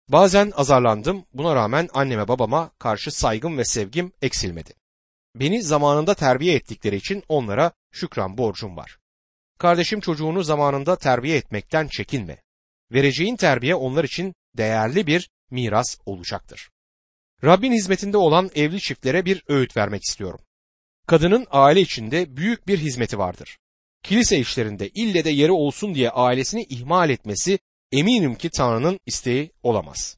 Bazen 0.08 0.52
azarlandım, 0.56 1.26
buna 1.34 1.54
rağmen 1.54 1.88
anneme 1.94 2.28
babama 2.28 2.70
karşı 2.78 3.11
saygım 3.11 3.58
ve 3.58 3.64
sevgim 3.64 4.12
eksilmedi. 4.23 4.75
Beni 5.34 5.62
zamanında 5.62 6.14
terbiye 6.14 6.54
ettikleri 6.54 6.96
için 6.96 7.23
onlara 7.28 7.73
şükran 7.92 8.38
borcum 8.38 8.76
var. 8.76 8.99
Kardeşim 9.58 10.00
çocuğunu 10.00 10.42
zamanında 10.42 10.96
terbiye 10.96 11.37
etmekten 11.37 11.88
çekinme. 11.88 12.42
Vereceğin 12.92 13.37
terbiye 13.37 13.75
onlar 13.75 14.04
için 14.04 14.34
değerli 14.56 15.06
bir 15.06 15.30
miras 15.50 15.96
olacaktır. 16.06 16.70
Rabbin 17.44 17.73
hizmetinde 17.73 18.16
olan 18.16 18.50
evli 18.54 18.80
çiftlere 18.80 19.25
bir 19.25 19.42
öğüt 19.49 19.76
vermek 19.76 20.02
istiyorum. 20.02 20.40
Kadının 21.06 21.46
aile 21.50 21.80
içinde 21.80 22.37
büyük 22.37 22.66
bir 22.66 22.78
hizmeti 22.78 23.18
vardır. 23.18 23.58
Kilise 24.02 24.38
işlerinde 24.38 24.88
ille 24.88 25.25
de 25.25 25.30
yeri 25.30 25.52
olsun 25.52 25.94
diye 25.94 26.11
ailesini 26.11 26.62
ihmal 26.68 27.11
etmesi 27.11 27.58
eminim 27.98 28.34
ki 28.34 28.50
Tanrı'nın 28.50 29.00
isteği 29.06 29.52
olamaz. 29.62 30.16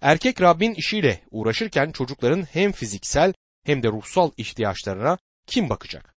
Erkek 0.00 0.40
Rabbin 0.40 0.74
işiyle 0.74 1.24
uğraşırken 1.30 1.92
çocukların 1.92 2.42
hem 2.42 2.72
fiziksel 2.72 3.32
hem 3.64 3.82
de 3.82 3.88
ruhsal 3.88 4.30
ihtiyaçlarına 4.36 5.18
kim 5.46 5.68
bakacak? 5.68 6.14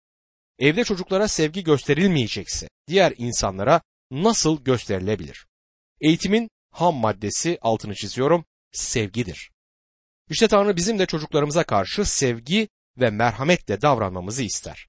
Evde 0.59 0.85
çocuklara 0.85 1.29
sevgi 1.29 1.65
gösterilmeyecekse 1.65 2.69
diğer 2.89 3.15
insanlara 3.17 3.81
nasıl 4.11 4.65
gösterilebilir? 4.65 5.47
Eğitimin 6.01 6.51
ham 6.71 6.97
maddesi 6.97 7.59
altını 7.61 7.95
çiziyorum 7.95 8.45
sevgidir. 8.73 9.51
İşte 10.31 10.49
Tanrı 10.49 10.77
bizim 10.77 10.99
de 10.99 11.07
çocuklarımıza 11.07 11.65
karşı 11.65 12.05
sevgi 12.05 12.69
ve 12.99 13.11
merhametle 13.11 13.83
davranmamızı 13.83 14.43
ister. 14.43 14.87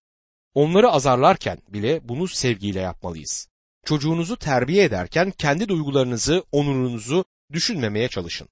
Onları 0.54 0.90
azarlarken 0.90 1.58
bile 1.68 2.10
bunu 2.10 2.28
sevgiyle 2.28 2.80
yapmalıyız. 2.80 3.48
Çocuğunuzu 3.86 4.38
terbiye 4.38 4.84
ederken 4.84 5.32
kendi 5.32 5.68
duygularınızı, 5.68 6.44
onurunuzu 6.52 7.26
düşünmemeye 7.52 8.08
çalışın. 8.08 8.50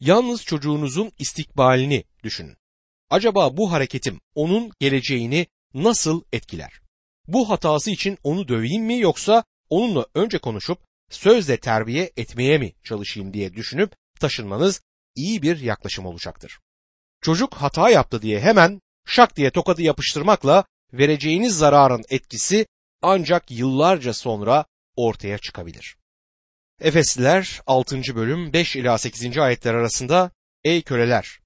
Yalnız 0.00 0.44
çocuğunuzun 0.44 1.12
istikbalini 1.18 2.04
düşünün. 2.24 2.56
Acaba 3.10 3.56
bu 3.56 3.72
hareketim 3.72 4.20
onun 4.34 4.70
geleceğini 4.80 5.46
nasıl 5.74 6.22
etkiler? 6.32 6.80
Bu 7.28 7.50
hatası 7.50 7.90
için 7.90 8.18
onu 8.22 8.48
döveyim 8.48 8.84
mi 8.84 8.98
yoksa 8.98 9.44
onunla 9.68 10.06
önce 10.14 10.38
konuşup 10.38 10.78
sözle 11.10 11.56
terbiye 11.56 12.12
etmeye 12.16 12.58
mi 12.58 12.72
çalışayım 12.84 13.34
diye 13.34 13.54
düşünüp 13.54 13.92
taşınmanız 14.20 14.82
iyi 15.14 15.42
bir 15.42 15.60
yaklaşım 15.60 16.06
olacaktır. 16.06 16.58
Çocuk 17.20 17.54
hata 17.54 17.90
yaptı 17.90 18.22
diye 18.22 18.40
hemen 18.40 18.80
şak 19.06 19.36
diye 19.36 19.50
tokadı 19.50 19.82
yapıştırmakla 19.82 20.64
vereceğiniz 20.92 21.58
zararın 21.58 22.04
etkisi 22.08 22.66
ancak 23.02 23.50
yıllarca 23.50 24.14
sonra 24.14 24.64
ortaya 24.96 25.38
çıkabilir. 25.38 25.96
Efesliler 26.80 27.60
6. 27.66 28.00
bölüm 28.16 28.52
5 28.52 28.76
ila 28.76 28.98
8. 28.98 29.38
ayetler 29.38 29.74
arasında 29.74 30.30
Ey 30.64 30.82
köleler! 30.82 31.40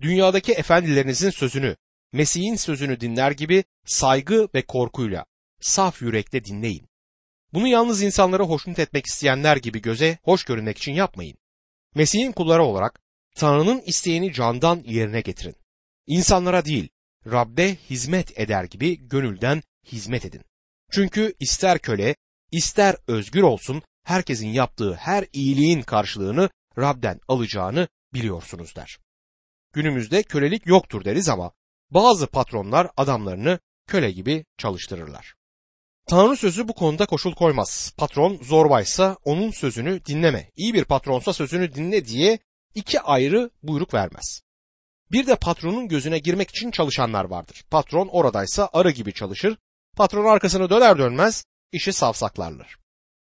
Dünyadaki 0.00 0.52
efendilerinizin 0.52 1.30
sözünü, 1.30 1.76
Mesih'in 2.12 2.56
sözünü 2.56 3.00
dinler 3.00 3.30
gibi 3.30 3.64
saygı 3.86 4.48
ve 4.54 4.62
korkuyla, 4.62 5.24
saf 5.60 6.02
yürekle 6.02 6.44
dinleyin. 6.44 6.88
Bunu 7.52 7.68
yalnız 7.68 8.02
insanları 8.02 8.42
hoşnut 8.42 8.78
etmek 8.78 9.06
isteyenler 9.06 9.56
gibi 9.56 9.82
göze 9.82 10.18
hoş 10.22 10.44
görünmek 10.44 10.78
için 10.78 10.92
yapmayın. 10.92 11.38
Mesih'in 11.94 12.32
kulları 12.32 12.62
olarak 12.64 13.00
Tanrı'nın 13.36 13.82
isteğini 13.86 14.32
candan 14.32 14.82
yerine 14.86 15.20
getirin. 15.20 15.56
İnsanlara 16.06 16.64
değil, 16.64 16.88
Rab'be 17.26 17.74
hizmet 17.74 18.40
eder 18.40 18.64
gibi 18.64 19.08
gönülden 19.08 19.62
hizmet 19.92 20.24
edin. 20.24 20.44
Çünkü 20.92 21.34
ister 21.40 21.78
köle, 21.78 22.16
ister 22.52 22.96
özgür 23.06 23.42
olsun 23.42 23.82
herkesin 24.04 24.48
yaptığı 24.48 24.94
her 24.94 25.26
iyiliğin 25.32 25.82
karşılığını 25.82 26.50
Rab'den 26.78 27.20
alacağını 27.28 27.88
biliyorsunuz 28.14 28.76
der. 28.76 28.98
Günümüzde 29.72 30.22
kölelik 30.22 30.66
yoktur 30.66 31.04
deriz 31.04 31.28
ama 31.28 31.52
bazı 31.90 32.26
patronlar 32.26 32.90
adamlarını 32.96 33.58
köle 33.86 34.10
gibi 34.10 34.44
çalıştırırlar. 34.58 35.34
Tanrı 36.08 36.36
sözü 36.36 36.68
bu 36.68 36.74
konuda 36.74 37.06
koşul 37.06 37.34
koymaz. 37.34 37.92
Patron 37.96 38.36
zorbaysa 38.42 39.16
onun 39.24 39.50
sözünü 39.50 40.04
dinleme. 40.04 40.50
İyi 40.56 40.74
bir 40.74 40.84
patronsa 40.84 41.32
sözünü 41.32 41.74
dinle 41.74 42.04
diye 42.04 42.38
iki 42.74 43.00
ayrı 43.00 43.50
buyruk 43.62 43.94
vermez. 43.94 44.40
Bir 45.12 45.26
de 45.26 45.36
patronun 45.36 45.88
gözüne 45.88 46.18
girmek 46.18 46.50
için 46.50 46.70
çalışanlar 46.70 47.24
vardır. 47.24 47.64
Patron 47.70 48.08
oradaysa 48.08 48.68
arı 48.72 48.90
gibi 48.90 49.12
çalışır. 49.12 49.58
Patron 49.98 50.24
arkasını 50.24 50.70
döner 50.70 50.98
dönmez 50.98 51.44
işi 51.72 51.92
savsaklarlar. 51.92 52.76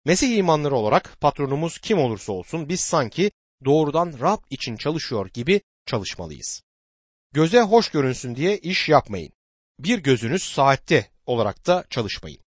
Mesih 0.04 0.36
imanları 0.36 0.74
olarak 0.74 1.20
patronumuz 1.20 1.78
kim 1.78 1.98
olursa 1.98 2.32
olsun 2.32 2.68
biz 2.68 2.80
sanki 2.80 3.30
doğrudan 3.64 4.14
Rab 4.20 4.38
için 4.50 4.76
çalışıyor 4.76 5.30
gibi 5.34 5.60
çalışmalıyız. 5.86 6.62
Göze 7.32 7.60
hoş 7.60 7.88
görünsün 7.88 8.36
diye 8.36 8.58
iş 8.58 8.88
yapmayın. 8.88 9.32
bir 9.78 9.98
gözünüz 9.98 10.42
saatte 10.42 11.10
olarak 11.26 11.66
da 11.66 11.84
çalışmayın. 11.90 12.40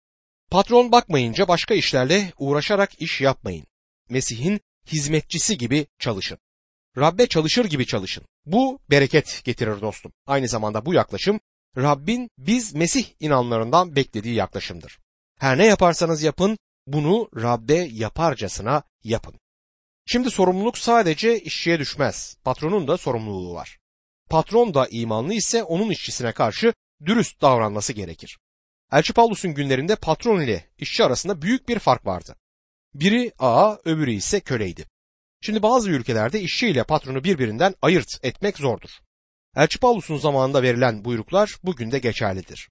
Patron 0.50 0.92
bakmayınca 0.92 1.48
başka 1.48 1.74
işlerle 1.74 2.32
uğraşarak 2.38 3.02
iş 3.02 3.20
yapmayın. 3.20 3.66
Mesih'in 4.08 4.60
hizmetçisi 4.86 5.58
gibi 5.58 5.86
çalışın. 5.98 6.38
Rabbe 6.98 7.26
çalışır 7.26 7.64
gibi 7.64 7.86
çalışın. 7.86 8.24
Bu 8.46 8.78
bereket 8.90 9.40
getirir 9.44 9.80
dostum. 9.80 10.12
Aynı 10.26 10.48
zamanda 10.48 10.86
bu 10.86 10.94
yaklaşım 10.94 11.40
Rabbin 11.76 12.30
biz 12.38 12.74
Mesih 12.74 13.06
inanlarından 13.20 13.96
beklediği 13.96 14.34
yaklaşımdır. 14.34 14.98
Her 15.38 15.58
ne 15.58 15.66
yaparsanız 15.66 16.22
yapın 16.22 16.58
bunu 16.86 17.28
Rabbe 17.36 17.74
yaparcasına 17.74 18.82
yapın. 19.04 19.34
Şimdi 20.06 20.30
sorumluluk 20.30 20.78
sadece 20.78 21.40
işçiye 21.40 21.78
düşmez. 21.78 22.36
Patronun 22.44 22.88
da 22.88 22.96
sorumluluğu 22.96 23.54
var. 23.54 23.78
Patron 24.30 24.74
da 24.74 24.88
imanlı 24.90 25.34
ise 25.34 25.62
onun 25.62 25.90
işçisine 25.90 26.32
karşı 26.32 26.74
dürüst 27.06 27.42
davranması 27.42 27.92
gerekir. 27.92 28.38
Elçi 28.92 29.12
Paulus'un 29.12 29.54
günlerinde 29.54 29.96
patron 29.96 30.40
ile 30.40 30.64
işçi 30.78 31.04
arasında 31.04 31.42
büyük 31.42 31.68
bir 31.68 31.78
fark 31.78 32.06
vardı. 32.06 32.36
Biri 32.94 33.32
ağa, 33.38 33.78
öbürü 33.84 34.12
ise 34.12 34.40
köleydi. 34.40 34.86
Şimdi 35.40 35.62
bazı 35.62 35.90
ülkelerde 35.90 36.40
işçi 36.40 36.68
ile 36.68 36.84
patronu 36.84 37.24
birbirinden 37.24 37.74
ayırt 37.82 38.08
etmek 38.22 38.58
zordur. 38.58 38.90
Elçi 39.56 39.78
Paulus'un 39.78 40.16
zamanında 40.16 40.62
verilen 40.62 41.04
buyruklar 41.04 41.56
bugün 41.64 41.92
de 41.92 41.98
geçerlidir. 41.98 42.68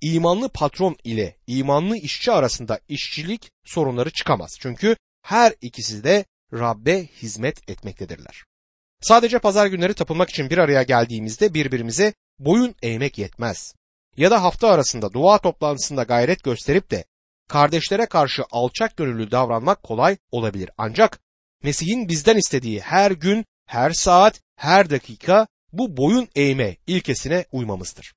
İmanlı 0.00 0.48
patron 0.48 0.96
ile 1.04 1.36
imanlı 1.46 1.96
işçi 1.96 2.32
arasında 2.32 2.80
işçilik 2.88 3.50
sorunları 3.64 4.10
çıkamaz. 4.10 4.56
Çünkü 4.60 4.96
her 5.22 5.54
ikisi 5.60 6.04
de 6.04 6.24
Rabbe 6.52 7.06
hizmet 7.06 7.70
etmektedirler. 7.70 8.44
Sadece 9.00 9.38
pazar 9.38 9.66
günleri 9.66 9.94
tapınmak 9.94 10.30
için 10.30 10.50
bir 10.50 10.58
araya 10.58 10.82
geldiğimizde 10.82 11.54
birbirimize 11.54 12.14
boyun 12.38 12.74
eğmek 12.82 13.18
yetmez. 13.18 13.74
Ya 14.16 14.30
da 14.30 14.42
hafta 14.42 14.68
arasında 14.68 15.12
dua 15.12 15.38
toplantısında 15.38 16.02
gayret 16.02 16.44
gösterip 16.44 16.90
de 16.90 17.04
kardeşlere 17.48 18.06
karşı 18.06 18.42
alçak 18.50 18.96
gönüllü 18.96 19.30
davranmak 19.30 19.82
kolay 19.82 20.16
olabilir. 20.30 20.70
Ancak 20.78 21.20
Mesih'in 21.62 22.08
bizden 22.08 22.36
istediği 22.36 22.80
her 22.80 23.10
gün, 23.10 23.44
her 23.66 23.90
saat, 23.90 24.40
her 24.56 24.90
dakika 24.90 25.46
bu 25.72 25.96
boyun 25.96 26.28
eğme 26.34 26.76
ilkesine 26.86 27.44
uymamızdır. 27.52 28.14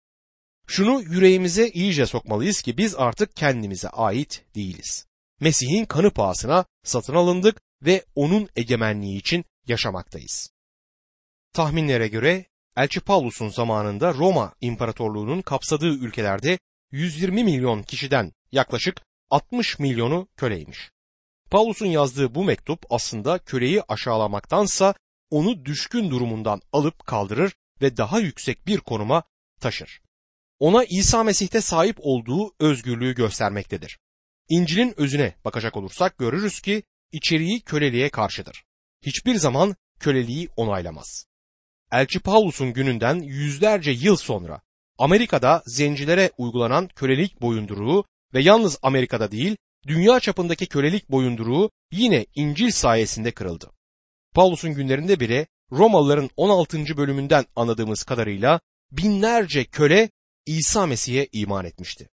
Şunu 0.68 1.02
yüreğimize 1.02 1.68
iyice 1.70 2.06
sokmalıyız 2.06 2.62
ki 2.62 2.78
biz 2.78 2.96
artık 2.96 3.36
kendimize 3.36 3.90
ait 3.90 4.46
değiliz. 4.56 5.06
Mesih'in 5.40 5.86
kanı 5.86 6.12
pahasına 6.12 6.66
satın 6.84 7.16
alındık 7.16 7.62
ve 7.82 8.06
onun 8.16 8.50
egemenliği 8.56 9.20
için 9.20 9.46
yaşamaktayız. 9.68 10.50
Tahminlere 11.54 12.08
göre 12.08 12.46
Elçi 12.78 13.00
Paulus'un 13.00 13.50
zamanında 13.50 14.14
Roma 14.14 14.54
İmparatorluğu'nun 14.62 15.42
kapsadığı 15.42 15.94
ülkelerde 15.94 16.60
120 16.92 17.44
milyon 17.44 17.84
kişiden 17.84 18.32
yaklaşık 18.52 19.02
60 19.30 19.80
milyonu 19.80 20.28
köleymiş. 20.38 20.92
Paulus'un 21.52 21.86
yazdığı 21.86 22.36
bu 22.36 22.44
mektup 22.44 22.86
aslında 22.90 23.40
köleyi 23.40 23.82
aşağılamaktansa 23.88 24.94
onu 25.34 25.66
düşkün 25.66 26.10
durumundan 26.10 26.62
alıp 26.74 27.06
kaldırır 27.06 27.54
ve 27.82 27.98
daha 27.98 28.20
yüksek 28.20 28.68
bir 28.68 28.80
konuma 28.80 29.24
taşır. 29.60 30.02
Ona 30.60 30.84
İsa 30.84 31.24
Mesih'te 31.24 31.62
sahip 31.62 31.98
olduğu 32.00 32.54
özgürlüğü 32.60 33.16
göstermektedir. 33.16 34.00
İncil'in 34.50 34.94
özüne 34.98 35.36
bakacak 35.46 35.78
olursak 35.78 36.18
görürüz 36.18 36.62
ki 36.62 36.84
içeriği 37.12 37.62
köleliğe 37.62 38.10
karşıdır. 38.10 38.64
Hiçbir 39.06 39.36
zaman 39.36 39.76
köleliği 40.00 40.50
onaylamaz. 40.56 41.26
Elçi 41.92 42.20
Paulus'un 42.20 42.74
gününden 42.74 43.16
yüzlerce 43.16 43.92
yıl 43.92 44.16
sonra 44.16 44.62
Amerika'da 44.98 45.64
zencilere 45.66 46.32
uygulanan 46.38 46.88
kölelik 46.88 47.42
boyunduruğu 47.42 48.06
ve 48.34 48.42
yalnız 48.42 48.80
Amerika'da 48.82 49.32
değil, 49.32 49.58
dünya 49.88 50.20
çapındaki 50.20 50.68
kölelik 50.68 51.12
boyunduruğu 51.12 51.70
yine 51.92 52.26
İncil 52.36 52.72
sayesinde 52.72 53.32
kırıldı. 53.32 53.73
Paulus'un 54.34 54.74
günlerinde 54.74 55.20
bile 55.20 55.48
Romalıların 55.72 56.30
16. 56.38 56.98
bölümünden 56.98 57.46
anladığımız 57.56 58.04
kadarıyla 58.04 58.60
binlerce 58.92 59.66
köle 59.66 60.10
İsa 60.46 60.86
Mesih'e 60.86 61.28
iman 61.32 61.66
etmişti. 61.66 62.10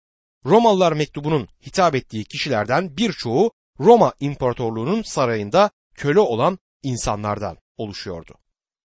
Romalılar 0.44 0.92
mektubunun 0.92 1.48
hitap 1.66 1.94
ettiği 1.94 2.24
kişilerden 2.24 2.96
birçoğu 2.96 3.52
Roma 3.81 4.12
İmparatorluğu'nun 4.20 5.02
sarayında 5.02 5.70
köle 5.94 6.20
olan 6.20 6.59
insanlardan 6.83 7.57
oluşuyordu. 7.76 8.35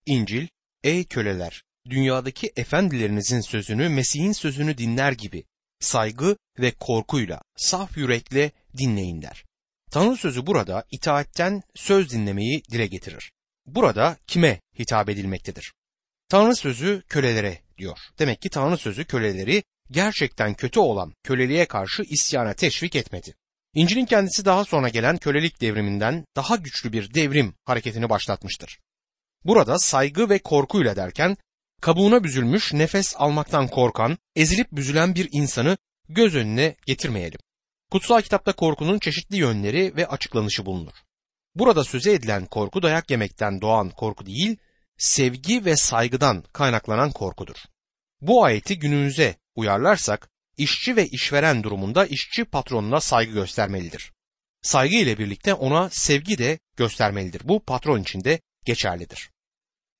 İncil, 0.05 0.47
ey 0.83 1.03
köleler, 1.03 1.63
dünyadaki 1.89 2.51
efendilerinizin 2.55 3.41
sözünü 3.41 3.89
Mesih'in 3.89 4.31
sözünü 4.31 4.77
dinler 4.77 5.11
gibi 5.11 5.43
saygı 5.79 6.37
ve 6.59 6.71
korkuyla, 6.71 7.41
saf 7.55 7.97
yürekle 7.97 8.51
dinleyin 8.77 9.21
der. 9.21 9.45
Tanrı 9.93 10.17
sözü 10.17 10.45
burada 10.45 10.84
itaatten 10.91 11.62
söz 11.75 12.12
dinlemeyi 12.12 12.63
dile 12.71 12.88
getirir. 12.88 13.32
Burada 13.65 14.17
kime 14.27 14.62
hitap 14.79 15.10
edilmektedir? 15.10 15.73
Tanrı 16.29 16.56
sözü 16.56 17.03
kölelere 17.10 17.60
diyor. 17.77 17.97
Demek 18.19 18.41
ki 18.41 18.49
Tanrı 18.49 18.77
sözü 18.77 19.06
köleleri 19.06 19.63
gerçekten 19.91 20.53
kötü 20.53 20.79
olan 20.79 21.13
köleliğe 21.23 21.65
karşı 21.65 22.03
isyana 22.03 22.53
teşvik 22.53 22.95
etmedi. 22.95 23.36
İncil'in 23.73 24.06
kendisi 24.06 24.45
daha 24.45 24.65
sonra 24.65 24.89
gelen 24.89 25.17
kölelik 25.17 25.62
devriminden 25.62 26.25
daha 26.36 26.56
güçlü 26.56 26.93
bir 26.93 27.13
devrim 27.13 27.56
hareketini 27.65 28.10
başlatmıştır. 28.10 28.79
Burada 29.45 29.79
saygı 29.79 30.29
ve 30.29 30.39
korkuyla 30.39 30.95
derken 30.95 31.38
kabuğuna 31.82 32.23
büzülmüş 32.23 32.73
nefes 32.73 33.15
almaktan 33.17 33.67
korkan, 33.67 34.17
ezilip 34.36 34.71
büzülen 34.71 35.15
bir 35.15 35.29
insanı 35.32 35.77
göz 36.10 36.36
önüne 36.36 36.75
getirmeyelim. 36.86 37.39
Kutsal 37.93 38.21
kitapta 38.21 38.53
korkunun 38.53 38.99
çeşitli 38.99 39.38
yönleri 39.38 39.95
ve 39.95 40.08
açıklanışı 40.08 40.65
bulunur. 40.65 40.93
Burada 41.56 41.84
söze 41.84 42.13
edilen 42.13 42.45
korku 42.45 42.84
dayak 42.84 43.12
yemekten 43.12 43.62
doğan 43.62 43.89
korku 43.89 44.25
değil, 44.25 44.58
sevgi 44.97 45.65
ve 45.65 45.75
saygıdan 45.75 46.43
kaynaklanan 46.53 47.12
korkudur. 47.12 47.56
Bu 48.21 48.43
ayeti 48.43 48.79
günümüze 48.79 49.36
uyarlarsak 49.56 50.29
işçi 50.58 50.95
ve 50.95 51.08
işveren 51.08 51.63
durumunda 51.63 52.06
işçi 52.06 52.45
patronuna 52.45 52.99
saygı 52.99 53.34
göstermelidir. 53.34 54.12
Saygı 54.62 54.95
ile 54.95 55.17
birlikte 55.17 55.53
ona 55.53 55.89
sevgi 55.89 56.38
de 56.38 56.60
göstermelidir. 56.77 57.47
Bu 57.47 57.63
patron 57.63 58.01
için 58.01 58.23
de 58.23 58.39
geçerlidir. 58.65 59.29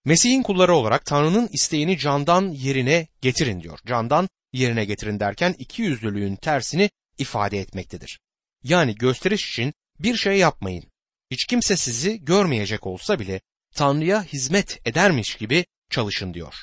Mesih'in 0.06 0.44
kulları 0.44 0.76
olarak 0.76 1.06
Tanrı'nın 1.06 1.50
isteğini 1.52 1.98
candan 1.98 2.52
yerine 2.52 3.08
getirin 3.22 3.62
diyor. 3.62 3.80
Candan 3.86 4.30
yerine 4.54 4.86
getirin 4.86 5.20
derken 5.20 5.56
iki 5.60 5.82
yüzlülüğün 5.82 6.36
tersini 6.36 6.90
ifade 7.18 7.60
etmektedir. 7.60 8.20
Yani 8.64 8.96
gösteriş 8.96 9.50
için 9.50 9.74
bir 10.00 10.16
şey 10.16 10.38
yapmayın. 10.38 10.84
Hiç 11.32 11.46
kimse 11.46 11.78
sizi 11.78 12.26
görmeyecek 12.26 12.88
olsa 12.88 13.20
bile 13.20 13.42
Tanrı'ya 13.76 14.24
hizmet 14.24 14.88
edermiş 14.88 15.36
gibi 15.36 15.66
çalışın 15.90 16.34
diyor. 16.34 16.56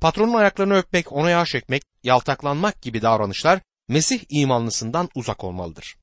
Patronun 0.00 0.34
ayaklarını 0.34 0.76
öpmek, 0.76 1.12
ona 1.12 1.30
yağ 1.30 1.44
çekmek, 1.44 1.82
yaltaklanmak 2.02 2.82
gibi 2.82 3.02
davranışlar 3.02 3.60
Mesih 3.88 4.20
imanlısından 4.28 5.08
uzak 5.14 5.44
olmalıdır. 5.44 5.96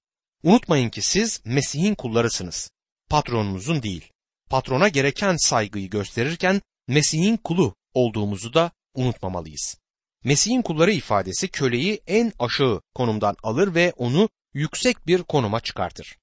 Unutmayın 0.43 0.89
ki 0.89 1.01
siz 1.01 1.41
Mesih'in 1.45 1.95
kullarısınız. 1.95 2.71
Patronunuzun 3.09 3.83
değil. 3.83 4.11
Patrona 4.49 4.87
gereken 4.87 5.35
saygıyı 5.35 5.89
gösterirken 5.89 6.61
Mesih'in 6.87 7.37
kulu 7.37 7.75
olduğumuzu 7.93 8.53
da 8.53 8.71
unutmamalıyız. 8.93 9.77
Mesih'in 10.25 10.61
kulları 10.61 10.91
ifadesi 10.91 11.47
köleyi 11.47 12.01
en 12.07 12.33
aşağı 12.39 12.81
konumdan 12.95 13.35
alır 13.43 13.75
ve 13.75 13.93
onu 13.97 14.29
yüksek 14.53 15.07
bir 15.07 15.23
konuma 15.23 15.59
çıkartır. 15.59 16.17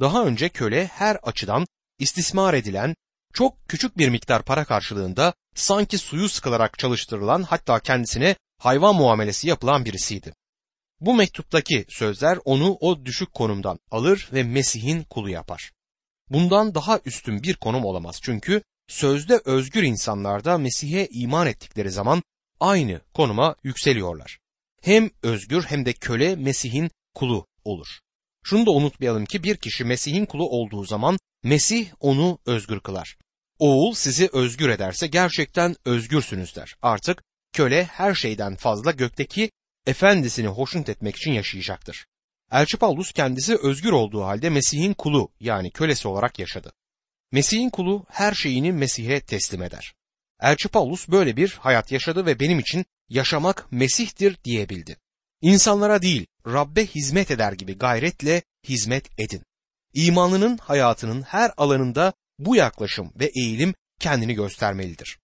Daha 0.00 0.24
önce 0.24 0.48
köle 0.48 0.86
her 0.86 1.16
açıdan 1.22 1.66
istismar 1.98 2.54
edilen, 2.54 2.94
çok 3.34 3.68
küçük 3.68 3.98
bir 3.98 4.08
miktar 4.08 4.42
para 4.42 4.64
karşılığında 4.64 5.34
sanki 5.54 5.98
suyu 5.98 6.28
sıkılarak 6.28 6.78
çalıştırılan 6.78 7.42
hatta 7.42 7.80
kendisine 7.80 8.36
hayvan 8.58 8.94
muamelesi 8.94 9.48
yapılan 9.48 9.84
birisiydi. 9.84 10.34
Bu 11.00 11.14
mektuptaki 11.14 11.84
sözler 11.88 12.38
onu 12.44 12.76
o 12.80 13.04
düşük 13.04 13.34
konumdan 13.34 13.78
alır 13.90 14.28
ve 14.32 14.42
Mesih'in 14.42 15.02
kulu 15.02 15.30
yapar. 15.30 15.72
Bundan 16.30 16.74
daha 16.74 17.00
üstün 17.04 17.42
bir 17.42 17.54
konum 17.54 17.84
olamaz 17.84 18.18
çünkü 18.22 18.62
sözde 18.88 19.40
özgür 19.44 19.82
insanlar 19.82 20.44
da 20.44 20.58
Mesih'e 20.58 21.08
iman 21.10 21.46
ettikleri 21.46 21.90
zaman 21.90 22.22
aynı 22.60 23.00
konuma 23.14 23.56
yükseliyorlar. 23.64 24.38
Hem 24.82 25.10
özgür 25.22 25.62
hem 25.62 25.86
de 25.86 25.92
köle 25.92 26.36
Mesih'in 26.36 26.90
kulu 27.14 27.46
olur. 27.64 27.86
Şunu 28.44 28.66
da 28.66 28.70
unutmayalım 28.70 29.24
ki 29.24 29.42
bir 29.42 29.56
kişi 29.56 29.84
Mesih'in 29.84 30.26
kulu 30.26 30.48
olduğu 30.48 30.84
zaman 30.84 31.18
Mesih 31.42 31.88
onu 32.00 32.38
özgür 32.46 32.80
kılar. 32.80 33.16
Oğul 33.58 33.94
sizi 33.94 34.28
özgür 34.32 34.68
ederse 34.68 35.06
gerçekten 35.06 35.76
özgürsünüz 35.84 36.56
der. 36.56 36.76
Artık 36.82 37.22
köle 37.52 37.84
her 37.84 38.14
şeyden 38.14 38.56
fazla 38.56 38.90
gökteki 38.90 39.50
efendisini 39.86 40.46
hoşnut 40.46 40.88
etmek 40.88 41.16
için 41.16 41.32
yaşayacaktır. 41.32 42.06
Elçi 42.52 42.76
Paulus 42.76 43.12
kendisi 43.12 43.56
özgür 43.56 43.92
olduğu 43.92 44.24
halde 44.24 44.50
Mesih'in 44.50 44.94
kulu 44.94 45.28
yani 45.40 45.70
kölesi 45.70 46.08
olarak 46.08 46.38
yaşadı. 46.38 46.72
Mesih'in 47.32 47.70
kulu 47.70 48.04
her 48.08 48.34
şeyini 48.34 48.72
Mesih'e 48.72 49.20
teslim 49.20 49.62
eder. 49.62 49.94
Elçi 50.40 50.68
Paulus 50.68 51.08
böyle 51.08 51.36
bir 51.36 51.58
hayat 51.60 51.92
yaşadı 51.92 52.26
ve 52.26 52.40
benim 52.40 52.58
için 52.58 52.84
yaşamak 53.08 53.72
Mesih'tir 53.72 54.38
diyebildi. 54.44 54.96
İnsanlara 55.40 56.02
değil, 56.02 56.26
Rabbe 56.46 56.86
hizmet 56.86 57.30
eder 57.30 57.52
gibi 57.52 57.78
gayretle 57.78 58.42
hizmet 58.68 59.20
edin. 59.20 59.42
İmanının 59.94 60.56
hayatının 60.56 61.22
her 61.22 61.52
alanında 61.56 62.12
bu 62.38 62.56
yaklaşım 62.56 63.12
ve 63.16 63.30
eğilim 63.36 63.74
kendini 64.00 64.34
göstermelidir. 64.34 65.18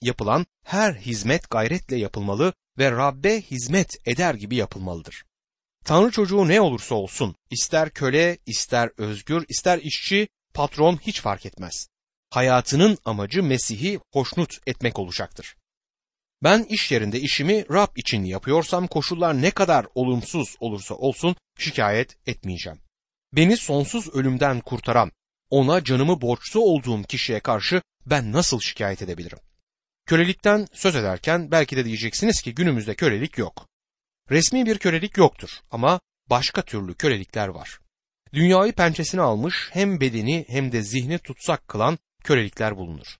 Yapılan 0.00 0.46
her 0.64 0.94
hizmet 0.94 1.50
gayretle 1.50 1.96
yapılmalı 1.96 2.52
ve 2.78 2.90
Rabbe 2.90 3.40
hizmet 3.40 3.96
eder 4.06 4.34
gibi 4.34 4.56
yapılmalıdır. 4.56 5.24
Tanrı 5.84 6.10
çocuğu 6.10 6.48
ne 6.48 6.60
olursa 6.60 6.94
olsun, 6.94 7.36
ister 7.50 7.90
köle, 7.90 8.38
ister 8.46 8.90
özgür, 8.96 9.44
ister 9.48 9.78
işçi, 9.78 10.28
patron 10.54 10.96
hiç 10.96 11.20
fark 11.20 11.46
etmez. 11.46 11.88
Hayatının 12.34 12.98
amacı 13.04 13.42
Mesih'i 13.42 14.00
hoşnut 14.12 14.58
etmek 14.66 14.98
olacaktır. 14.98 15.56
Ben 16.42 16.66
iş 16.68 16.92
yerinde 16.92 17.20
işimi 17.20 17.64
Rab 17.72 17.96
için 17.96 18.24
yapıyorsam 18.24 18.86
koşullar 18.86 19.42
ne 19.42 19.50
kadar 19.50 19.86
olumsuz 19.94 20.56
olursa 20.60 20.94
olsun 20.94 21.36
şikayet 21.58 22.16
etmeyeceğim. 22.26 22.78
Beni 23.32 23.56
sonsuz 23.56 24.08
ölümden 24.14 24.60
kurtaran, 24.60 25.12
ona 25.50 25.84
canımı 25.84 26.20
borçlu 26.20 26.60
olduğum 26.60 27.02
kişiye 27.02 27.40
karşı 27.40 27.82
ben 28.06 28.32
nasıl 28.32 28.60
şikayet 28.60 29.02
edebilirim? 29.02 29.38
Kölelikten 30.06 30.66
söz 30.72 30.96
ederken 30.96 31.50
belki 31.50 31.76
de 31.76 31.84
diyeceksiniz 31.84 32.42
ki 32.42 32.54
günümüzde 32.54 32.94
kölelik 32.94 33.38
yok. 33.38 33.68
Resmi 34.30 34.66
bir 34.66 34.78
kölelik 34.78 35.16
yoktur 35.16 35.50
ama 35.70 36.00
başka 36.30 36.62
türlü 36.62 36.94
kölelikler 36.94 37.48
var. 37.48 37.78
Dünyayı 38.32 38.72
pençesine 38.72 39.20
almış 39.20 39.70
hem 39.72 40.00
bedeni 40.00 40.44
hem 40.48 40.72
de 40.72 40.82
zihni 40.82 41.18
tutsak 41.18 41.68
kılan 41.68 41.98
kölelikler 42.24 42.76
bulunur. 42.76 43.16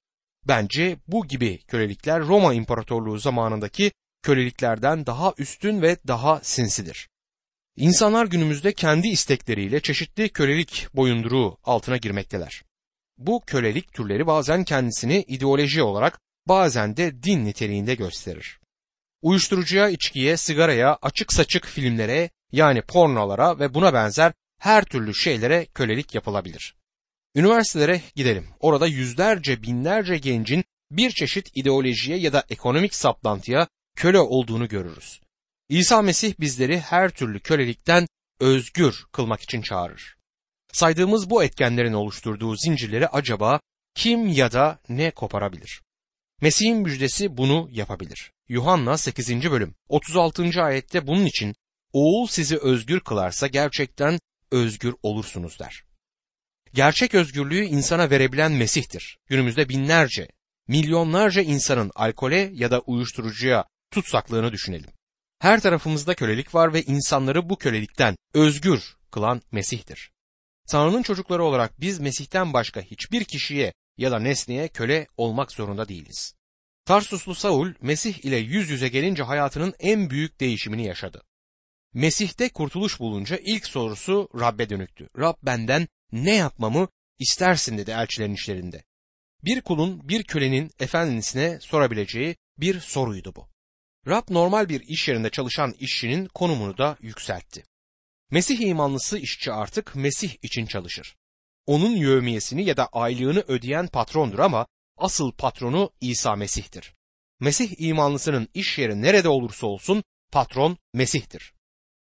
Bence 0.48 0.96
bu 1.08 1.26
gibi 1.26 1.58
kölelikler 1.58 2.20
Roma 2.20 2.54
İmparatorluğu 2.54 3.18
zamanındaki 3.18 3.92
köleliklerden 4.22 5.06
daha 5.06 5.34
üstün 5.38 5.82
ve 5.82 5.96
daha 6.06 6.40
sinsidir. 6.42 7.08
İnsanlar 7.76 8.26
günümüzde 8.26 8.72
kendi 8.72 9.08
istekleriyle 9.08 9.80
çeşitli 9.80 10.28
kölelik 10.28 10.86
boyunduruğu 10.94 11.58
altına 11.64 11.96
girmekteler. 11.96 12.62
Bu 13.18 13.42
kölelik 13.46 13.92
türleri 13.92 14.26
bazen 14.26 14.64
kendisini 14.64 15.22
ideoloji 15.22 15.82
olarak 15.82 16.20
bazen 16.48 16.96
de 16.96 17.22
din 17.22 17.44
niteliğinde 17.44 17.94
gösterir. 17.94 18.60
Uyuşturucuya, 19.22 19.88
içkiye, 19.88 20.36
sigaraya, 20.36 20.98
açık 21.02 21.32
saçık 21.32 21.66
filmlere 21.66 22.30
yani 22.52 22.82
pornolara 22.82 23.58
ve 23.58 23.74
buna 23.74 23.94
benzer 23.94 24.32
her 24.58 24.84
türlü 24.84 25.14
şeylere 25.14 25.66
kölelik 25.66 26.14
yapılabilir. 26.14 26.74
Üniversitelere 27.34 28.02
gidelim. 28.14 28.48
Orada 28.60 28.86
yüzlerce 28.86 29.62
binlerce 29.62 30.18
gencin 30.18 30.64
bir 30.90 31.10
çeşit 31.10 31.50
ideolojiye 31.54 32.18
ya 32.18 32.32
da 32.32 32.44
ekonomik 32.48 32.94
saplantıya 32.94 33.68
köle 33.96 34.18
olduğunu 34.18 34.68
görürüz. 34.68 35.20
İsa 35.68 36.02
Mesih 36.02 36.34
bizleri 36.40 36.80
her 36.80 37.10
türlü 37.10 37.40
kölelikten 37.40 38.06
özgür 38.40 39.04
kılmak 39.12 39.40
için 39.40 39.62
çağırır. 39.62 40.16
Saydığımız 40.72 41.30
bu 41.30 41.44
etkenlerin 41.44 41.92
oluşturduğu 41.92 42.56
zincirleri 42.56 43.08
acaba 43.08 43.60
kim 43.94 44.28
ya 44.28 44.52
da 44.52 44.78
ne 44.88 45.10
koparabilir? 45.10 45.82
Mesih'in 46.40 46.78
müjdesi 46.78 47.36
bunu 47.36 47.68
yapabilir. 47.72 48.32
Yuhanna 48.48 48.98
8. 48.98 49.50
bölüm 49.50 49.74
36. 49.88 50.62
ayette 50.62 51.06
bunun 51.06 51.26
için 51.26 51.54
oğul 51.92 52.26
sizi 52.26 52.58
özgür 52.58 53.00
kılarsa 53.00 53.46
gerçekten 53.46 54.20
özgür 54.50 54.94
olursunuz 55.02 55.58
der. 55.58 55.84
Gerçek 56.74 57.14
özgürlüğü 57.14 57.64
insana 57.64 58.10
verebilen 58.10 58.52
Mesih'tir. 58.52 59.18
Günümüzde 59.26 59.68
binlerce, 59.68 60.28
milyonlarca 60.68 61.42
insanın 61.42 61.90
alkole 61.94 62.50
ya 62.54 62.70
da 62.70 62.80
uyuşturucuya 62.80 63.64
tutsaklığını 63.90 64.52
düşünelim. 64.52 64.90
Her 65.38 65.60
tarafımızda 65.60 66.14
kölelik 66.14 66.54
var 66.54 66.72
ve 66.72 66.82
insanları 66.82 67.48
bu 67.48 67.58
kölelikten 67.58 68.16
özgür 68.34 68.96
kılan 69.10 69.42
Mesih'tir. 69.52 70.10
Tanrı'nın 70.68 71.02
çocukları 71.02 71.44
olarak 71.44 71.80
biz 71.80 72.00
Mesih'ten 72.00 72.52
başka 72.52 72.80
hiçbir 72.80 73.24
kişiye 73.24 73.72
ya 73.98 74.10
da 74.10 74.18
nesneye 74.18 74.68
köle 74.68 75.06
olmak 75.16 75.52
zorunda 75.52 75.88
değiliz. 75.88 76.34
Tarsuslu 76.84 77.34
Saul 77.34 77.72
Mesih 77.80 78.24
ile 78.24 78.36
yüz 78.36 78.70
yüze 78.70 78.88
gelince 78.88 79.22
hayatının 79.22 79.74
en 79.78 80.10
büyük 80.10 80.40
değişimini 80.40 80.86
yaşadı. 80.86 81.22
Mesih'te 81.92 82.48
kurtuluş 82.48 83.00
bulunca 83.00 83.36
ilk 83.36 83.66
sorusu 83.66 84.28
Rab'be 84.40 84.70
dönüktü. 84.70 85.08
Rab 85.18 85.34
benden 85.42 85.88
ne 86.12 86.34
yapmamı 86.34 86.88
istersin 87.18 87.78
dedi 87.78 87.90
elçilerin 87.90 88.34
işlerinde. 88.34 88.84
Bir 89.44 89.60
kulun 89.60 90.08
bir 90.08 90.22
kölenin 90.22 90.70
efendisine 90.78 91.58
sorabileceği 91.60 92.36
bir 92.58 92.80
soruydu 92.80 93.34
bu. 93.36 93.48
Rab 94.06 94.30
normal 94.30 94.68
bir 94.68 94.80
iş 94.80 95.08
yerinde 95.08 95.30
çalışan 95.30 95.74
işçinin 95.78 96.26
konumunu 96.26 96.78
da 96.78 96.96
yükseltti. 97.00 97.64
Mesih 98.30 98.60
imanlısı 98.60 99.18
işçi 99.18 99.52
artık 99.52 99.96
Mesih 99.96 100.36
için 100.42 100.66
çalışır. 100.66 101.16
Onun 101.66 101.96
yövmiyesini 101.96 102.64
ya 102.64 102.76
da 102.76 102.86
aylığını 102.86 103.44
ödeyen 103.48 103.88
patrondur 103.88 104.38
ama 104.38 104.66
asıl 104.96 105.32
patronu 105.32 105.90
İsa 106.00 106.36
Mesih'tir. 106.36 106.94
Mesih 107.40 107.74
imanlısının 107.78 108.48
iş 108.54 108.78
yeri 108.78 109.02
nerede 109.02 109.28
olursa 109.28 109.66
olsun 109.66 110.04
patron 110.32 110.78
Mesih'tir. 110.94 111.53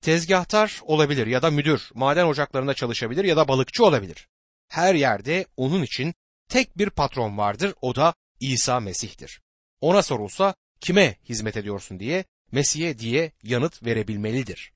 Tezgahtar 0.00 0.80
olabilir 0.82 1.26
ya 1.26 1.42
da 1.42 1.50
müdür, 1.50 1.90
maden 1.94 2.26
ocaklarında 2.26 2.74
çalışabilir 2.74 3.24
ya 3.24 3.36
da 3.36 3.48
balıkçı 3.48 3.84
olabilir. 3.84 4.28
Her 4.68 4.94
yerde 4.94 5.46
onun 5.56 5.82
için 5.82 6.14
tek 6.48 6.78
bir 6.78 6.90
patron 6.90 7.38
vardır 7.38 7.74
o 7.80 7.94
da 7.94 8.14
İsa 8.40 8.80
Mesih'tir. 8.80 9.40
Ona 9.80 10.02
sorulsa 10.02 10.54
kime 10.80 11.16
hizmet 11.28 11.56
ediyorsun 11.56 12.00
diye 12.00 12.24
Mesih'e 12.52 12.98
diye 12.98 13.32
yanıt 13.42 13.82
verebilmelidir. 13.82 14.72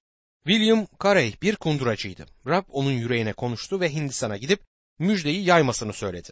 William 0.47 0.87
Carey 1.03 1.35
bir 1.43 1.57
kunduracıydı. 1.57 2.27
Rab 2.47 2.65
onun 2.69 2.93
yüreğine 2.93 3.33
konuştu 3.33 3.81
ve 3.81 3.95
Hindistan'a 3.95 4.37
gidip 4.37 4.61
müjdeyi 4.99 5.45
yaymasını 5.45 5.93
söyledi. 5.93 6.31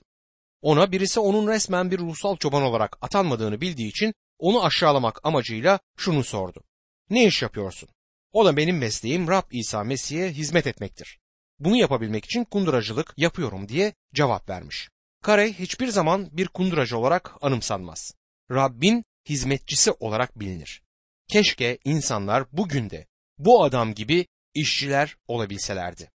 Ona 0.63 0.93
birisi 0.93 1.21
onun 1.21 1.49
resmen 1.49 1.91
bir 1.91 1.99
ruhsal 1.99 2.37
çoban 2.37 2.63
olarak 2.63 2.99
atanmadığını 3.01 3.61
bildiği 3.61 3.89
için 3.89 4.15
onu 4.39 4.65
aşağılamak 4.65 5.21
amacıyla 5.25 5.81
şunu 5.97 6.25
sordu. 6.25 6.63
Ne 7.11 7.27
iş 7.27 7.43
yapıyorsun? 7.43 7.89
O 8.33 8.45
da 8.45 8.57
benim 8.57 8.79
mesleğim 8.79 9.29
Rab 9.29 9.43
İsa 9.51 9.85
Mesih'e 9.85 10.33
hizmet 10.33 10.67
etmektir. 10.67 11.19
Bunu 11.59 11.77
yapabilmek 11.77 12.25
için 12.25 12.45
kunduracılık 12.45 13.15
yapıyorum 13.17 13.69
diye 13.69 13.95
cevap 14.15 14.49
vermiş. 14.49 14.89
Carey 15.27 15.53
hiçbir 15.53 15.89
zaman 15.89 16.29
bir 16.33 16.49
kunduracı 16.49 16.99
olarak 16.99 17.33
anımsanmaz. 17.41 18.15
Rabbin 18.51 19.05
hizmetçisi 19.29 19.93
olarak 19.93 20.41
bilinir. 20.41 20.83
Keşke 21.29 21.79
insanlar 21.85 22.45
bugün 22.53 22.91
de 22.91 23.07
bu 23.39 23.65
adam 23.65 23.95
gibi 23.95 24.27
işçiler 24.55 25.17
olabilselerdi. 25.29 26.09